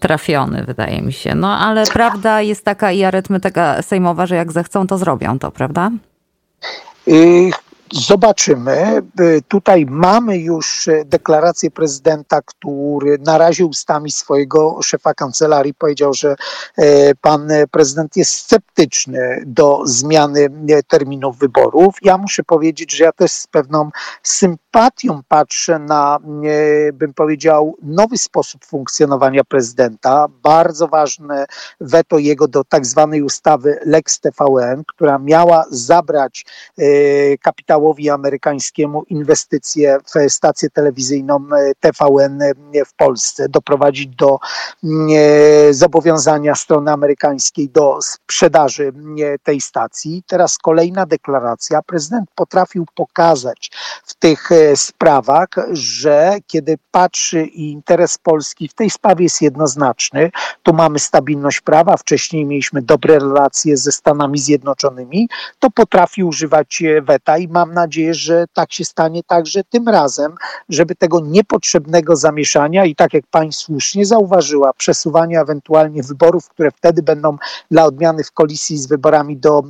trafiony, 0.00 0.64
wydaje 0.64 1.02
mi 1.02 1.12
się. 1.12 1.34
No 1.34 1.58
ale 1.58 1.84
prawda 1.86 2.42
jest 2.42 2.64
taka 2.64 2.92
i 2.92 3.04
arytmetyka 3.04 3.82
sejmowa, 3.82 4.26
że 4.26 4.36
jak 4.36 4.52
zechcą, 4.52 4.86
to 4.86 4.98
zrobią 4.98 5.38
to, 5.38 5.50
prawda? 5.50 5.90
Y, 7.08 7.50
zobaczymy. 7.92 9.02
Y, 9.20 9.42
tutaj 9.48 9.86
mamy 9.86 10.38
już 10.38 10.88
deklarację 11.04 11.70
prezydenta, 11.70 12.42
który 12.42 13.18
na 13.18 13.38
razie 13.38 13.66
ustami 13.66 14.10
swojego 14.10 14.82
szefa 14.82 15.14
kancelarii 15.14 15.74
powiedział, 15.74 16.14
że 16.14 16.36
y, 16.78 17.12
pan 17.20 17.48
prezydent 17.70 18.16
jest 18.16 18.32
sceptyczny 18.32 19.42
do 19.46 19.80
zmiany 19.84 20.48
terminów 20.88 21.38
wyborów. 21.38 21.94
Ja 22.02 22.18
muszę 22.18 22.42
powiedzieć, 22.42 22.92
że 22.96 23.04
ja 23.04 23.12
też 23.12 23.32
z 23.32 23.46
pewną 23.46 23.90
sympatią 24.22 24.65
patrzę 25.28 25.78
na, 25.78 26.18
bym 26.92 27.14
powiedział, 27.14 27.76
nowy 27.82 28.18
sposób 28.18 28.64
funkcjonowania 28.64 29.44
prezydenta. 29.44 30.26
Bardzo 30.42 30.88
ważne 30.88 31.46
weto 31.80 32.18
jego 32.18 32.48
do 32.48 32.64
tak 32.64 32.86
zwanej 32.86 33.22
ustawy 33.22 33.78
Lex 33.84 34.20
TVN, 34.20 34.82
która 34.86 35.18
miała 35.18 35.64
zabrać 35.70 36.46
kapitałowi 37.42 38.10
amerykańskiemu 38.10 39.02
inwestycje 39.02 39.98
w 40.04 40.32
stację 40.32 40.70
telewizyjną 40.70 41.46
TVN 41.80 42.40
w 42.86 42.94
Polsce, 42.94 43.48
doprowadzić 43.48 44.06
do 44.06 44.38
zobowiązania 45.70 46.54
strony 46.54 46.92
amerykańskiej 46.92 47.68
do 47.68 47.98
sprzedaży 48.02 48.92
tej 49.42 49.60
stacji. 49.60 50.22
Teraz 50.26 50.58
kolejna 50.58 51.06
deklaracja. 51.06 51.82
Prezydent 51.82 52.30
potrafił 52.34 52.86
pokazać 52.94 53.70
w 54.04 54.14
tych 54.14 54.50
sprawach, 54.76 55.48
że 55.72 56.36
kiedy 56.46 56.78
patrzy 56.90 57.42
i 57.42 57.70
interes 57.72 58.18
Polski 58.18 58.68
w 58.68 58.74
tej 58.74 58.90
sprawie 58.90 59.24
jest 59.24 59.42
jednoznaczny, 59.42 60.30
tu 60.62 60.72
mamy 60.72 60.98
stabilność 60.98 61.60
prawa, 61.60 61.96
wcześniej 61.96 62.44
mieliśmy 62.44 62.82
dobre 62.82 63.18
relacje 63.18 63.76
ze 63.76 63.92
Stanami 63.92 64.38
Zjednoczonymi, 64.38 65.28
to 65.58 65.70
potrafi 65.70 66.24
używać 66.24 66.82
weta 67.02 67.38
i 67.38 67.48
mam 67.48 67.74
nadzieję, 67.74 68.14
że 68.14 68.44
tak 68.52 68.72
się 68.72 68.84
stanie 68.84 69.22
także 69.22 69.64
tym 69.64 69.88
razem, 69.88 70.34
żeby 70.68 70.94
tego 70.94 71.20
niepotrzebnego 71.20 72.16
zamieszania 72.16 72.84
i 72.84 72.94
tak 72.94 73.14
jak 73.14 73.24
pani 73.30 73.52
słusznie 73.52 74.06
zauważyła, 74.06 74.72
przesuwania 74.72 75.40
ewentualnie 75.40 76.02
wyborów, 76.02 76.48
które 76.48 76.70
wtedy 76.70 77.02
będą 77.02 77.36
dla 77.70 77.84
odmiany 77.84 78.24
w 78.24 78.32
koalicji 78.32 78.78
z 78.78 78.86
wyborami 78.86 79.36
do 79.36 79.62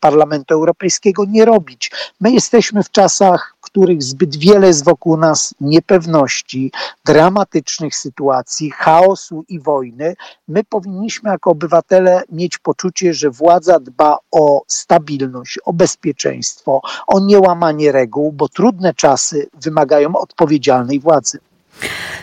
Parlamentu 0.00 0.54
Europejskiego 0.54 1.24
nie 1.28 1.44
robić. 1.44 1.90
My 2.20 2.30
jesteśmy 2.30 2.82
w 2.82 2.90
czasach, 2.90 3.55
których 3.76 4.02
zbyt 4.02 4.36
wiele 4.36 4.66
jest 4.66 4.84
wokół 4.84 5.16
nas 5.16 5.54
niepewności, 5.60 6.72
dramatycznych 7.04 7.96
sytuacji, 7.96 8.70
chaosu 8.70 9.44
i 9.48 9.60
wojny. 9.60 10.14
My 10.48 10.64
powinniśmy 10.64 11.30
jako 11.30 11.50
obywatele 11.50 12.22
mieć 12.32 12.58
poczucie, 12.58 13.14
że 13.14 13.30
władza 13.30 13.80
dba 13.80 14.18
o 14.30 14.62
stabilność, 14.66 15.58
o 15.64 15.72
bezpieczeństwo, 15.72 16.80
o 17.06 17.20
niełamanie 17.20 17.92
reguł, 17.92 18.32
bo 18.32 18.48
trudne 18.48 18.94
czasy 18.94 19.48
wymagają 19.62 20.16
odpowiedzialnej 20.16 21.00
władzy. 21.00 21.38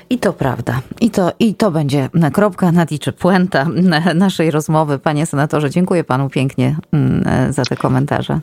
I 0.09 0.17
to 0.17 0.33
prawda. 0.33 0.81
I 1.01 1.09
to, 1.09 1.31
I 1.39 1.55
to 1.55 1.71
będzie 1.71 2.09
kropka 2.33 2.71
nad 2.71 2.91
i 2.91 2.99
czy 2.99 3.11
puenta 3.11 3.65
naszej 4.15 4.51
rozmowy. 4.51 4.99
Panie 4.99 5.25
senatorze, 5.25 5.69
dziękuję 5.69 6.03
panu 6.03 6.29
pięknie 6.29 6.77
mm, 6.93 7.53
za 7.53 7.65
te 7.65 7.75
komentarze. 7.75 8.39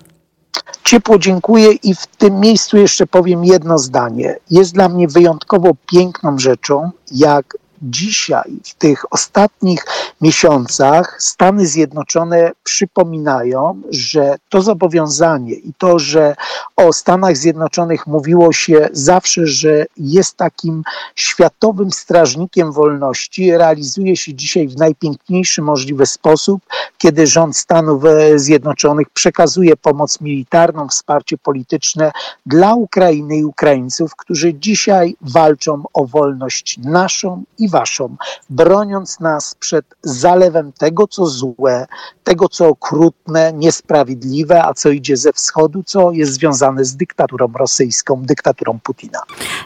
Ciepło 0.85 1.19
dziękuję 1.19 1.73
i 1.73 1.95
w 1.95 2.07
tym 2.07 2.41
miejscu 2.41 2.77
jeszcze 2.77 3.07
powiem 3.07 3.45
jedno 3.45 3.79
zdanie. 3.79 4.37
Jest 4.51 4.75
dla 4.75 4.89
mnie 4.89 5.09
wyjątkowo 5.09 5.71
piękną 5.87 6.39
rzeczą, 6.39 6.91
jak 7.11 7.57
dzisiaj, 7.83 8.53
w 8.65 8.75
tych 8.75 9.13
ostatnich 9.13 9.87
miesiącach, 10.21 11.17
Stany 11.23 11.67
Zjednoczone 11.67 12.53
przypominają, 12.65 13.83
że 13.91 14.37
to 14.49 14.63
zobowiązanie 14.63 15.55
i 15.55 15.73
to, 15.79 15.99
że 15.99 16.37
o 16.77 16.93
Stanach 16.93 17.37
Zjednoczonych 17.37 18.07
mówiło 18.07 18.53
się 18.53 18.89
zawsze, 18.93 19.47
że 19.47 19.87
jest 19.97 20.37
takim 20.37 20.83
światowym 21.15 21.91
strażnikiem 21.91 22.73
wolności, 22.73 23.57
realizuje 23.57 24.17
się 24.17 24.35
dzisiaj 24.35 24.69
w 24.69 24.77
najpiękniejszy 24.77 25.63
możliwy 25.63 26.07
sposób, 26.07 26.63
kiedy 26.99 27.27
rząd 27.27 27.57
Stanów 27.57 28.03
Zjednoczonych 28.37 29.11
przekazuje 29.11 29.77
pomoc 29.77 30.21
militarną, 30.21 30.89
wsparcie 30.89 31.39
polityczne 31.39 32.13
dla 32.47 32.75
Ukrainy 32.75 33.37
i 33.37 33.45
Ukraińców, 33.45 34.17
którzy 34.17 34.55
dzisiaj 34.55 35.17
walczą 35.21 35.83
o 35.95 36.07
wolność 36.07 36.79
naszą 36.79 37.43
i 37.59 37.69
waszą, 37.71 38.17
broniąc 38.51 39.21
nas 39.21 39.55
przed 39.55 39.85
zalewem 40.03 40.73
tego, 40.73 41.07
co 41.07 41.27
złe, 41.27 41.87
tego, 42.25 42.49
co 42.49 42.69
okrutne, 42.69 43.53
niesprawiedliwe, 43.53 44.65
a 44.65 44.75
co 44.75 44.91
idzie 44.91 45.17
ze 45.17 45.33
wschodu, 45.33 45.83
co 45.83 46.13
jest 46.13 46.33
związane 46.33 46.85
z 46.85 46.97
dyktaturą 46.97 47.53
rosyjską, 47.59 48.23
dyktaturą 48.23 48.79
Putina. 48.83 49.21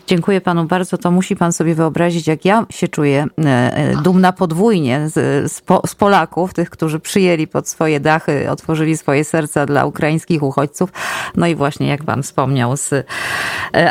Dziękuję 0.06 0.40
panu 0.40 0.64
bardzo. 0.64 0.98
To 0.98 1.10
musi 1.10 1.36
pan 1.36 1.52
sobie 1.52 1.74
wyobrazić, 1.74 2.26
jak 2.26 2.44
ja 2.44 2.66
się 2.70 2.88
czuję 2.88 3.26
e, 3.38 3.76
e, 3.76 3.96
dumna 3.96 4.32
podwójnie 4.32 5.08
z, 5.08 5.52
z 5.86 5.94
Polaków, 5.94 6.54
tych, 6.54 6.70
którzy 6.70 7.00
przyjęli 7.00 7.46
pod 7.46 7.68
swoje 7.68 8.00
dachy, 8.00 8.50
otworzyli 8.50 8.96
swoje 8.96 9.24
serca 9.24 9.66
dla 9.66 9.86
ukraińskich 9.86 10.42
uchodźców. 10.42 10.92
No 11.36 11.46
i 11.46 11.54
właśnie, 11.54 11.88
jak 11.88 12.04
pan 12.04 12.22
wspomniał, 12.22 12.76
z 12.76 12.92
e, 12.92 13.04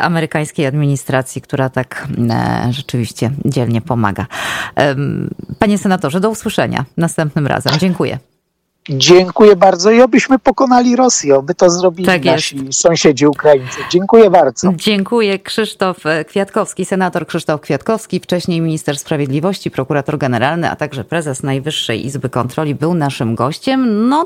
amerykańskiej 0.02 0.66
administracji, 0.66 1.42
która 1.42 1.70
tak 1.70 2.08
rzeczywiście 2.70 3.32
dzielnie 3.46 3.82
pomaga. 3.82 4.26
Panie 5.60 5.78
senatorze, 5.78 6.20
do 6.20 6.30
usłyszenia 6.30 6.86
następnym 6.98 7.48
razem. 7.48 7.74
Dziękuję. 7.80 8.33
Dziękuję 8.89 9.56
bardzo 9.56 9.91
i 9.91 10.02
obyśmy 10.02 10.39
pokonali 10.39 10.96
Rosję, 10.96 11.36
oby 11.36 11.56
to 11.56 11.69
zrobili 11.69 12.06
tak 12.06 12.26
nasi 12.26 12.74
sąsiedzi 12.74 13.28
Ukraińcy. 13.28 13.78
Dziękuję 13.91 14.30
bardzo. 14.30 14.74
Dziękuję. 14.76 15.39
Krzysztof 15.39 15.98
Kwiatkowski, 16.28 16.86
senator 16.86 17.28
Krzysztof 17.28 17.62
Kwiatkowski, 17.62 18.19
wcześniej 18.19 18.62
minister 18.62 18.98
sprawiedliwości, 18.98 19.72
prokurator 19.72 20.17
generalny, 20.17 20.69
a 20.69 20.76
także 20.76 21.04
prezes 21.04 21.43
Najwyższej 21.43 22.06
Izby 22.06 22.30
Kontroli 22.30 22.76
był 22.76 22.93
naszym 22.93 23.36
gościem. 23.36 24.10
No 24.10 24.22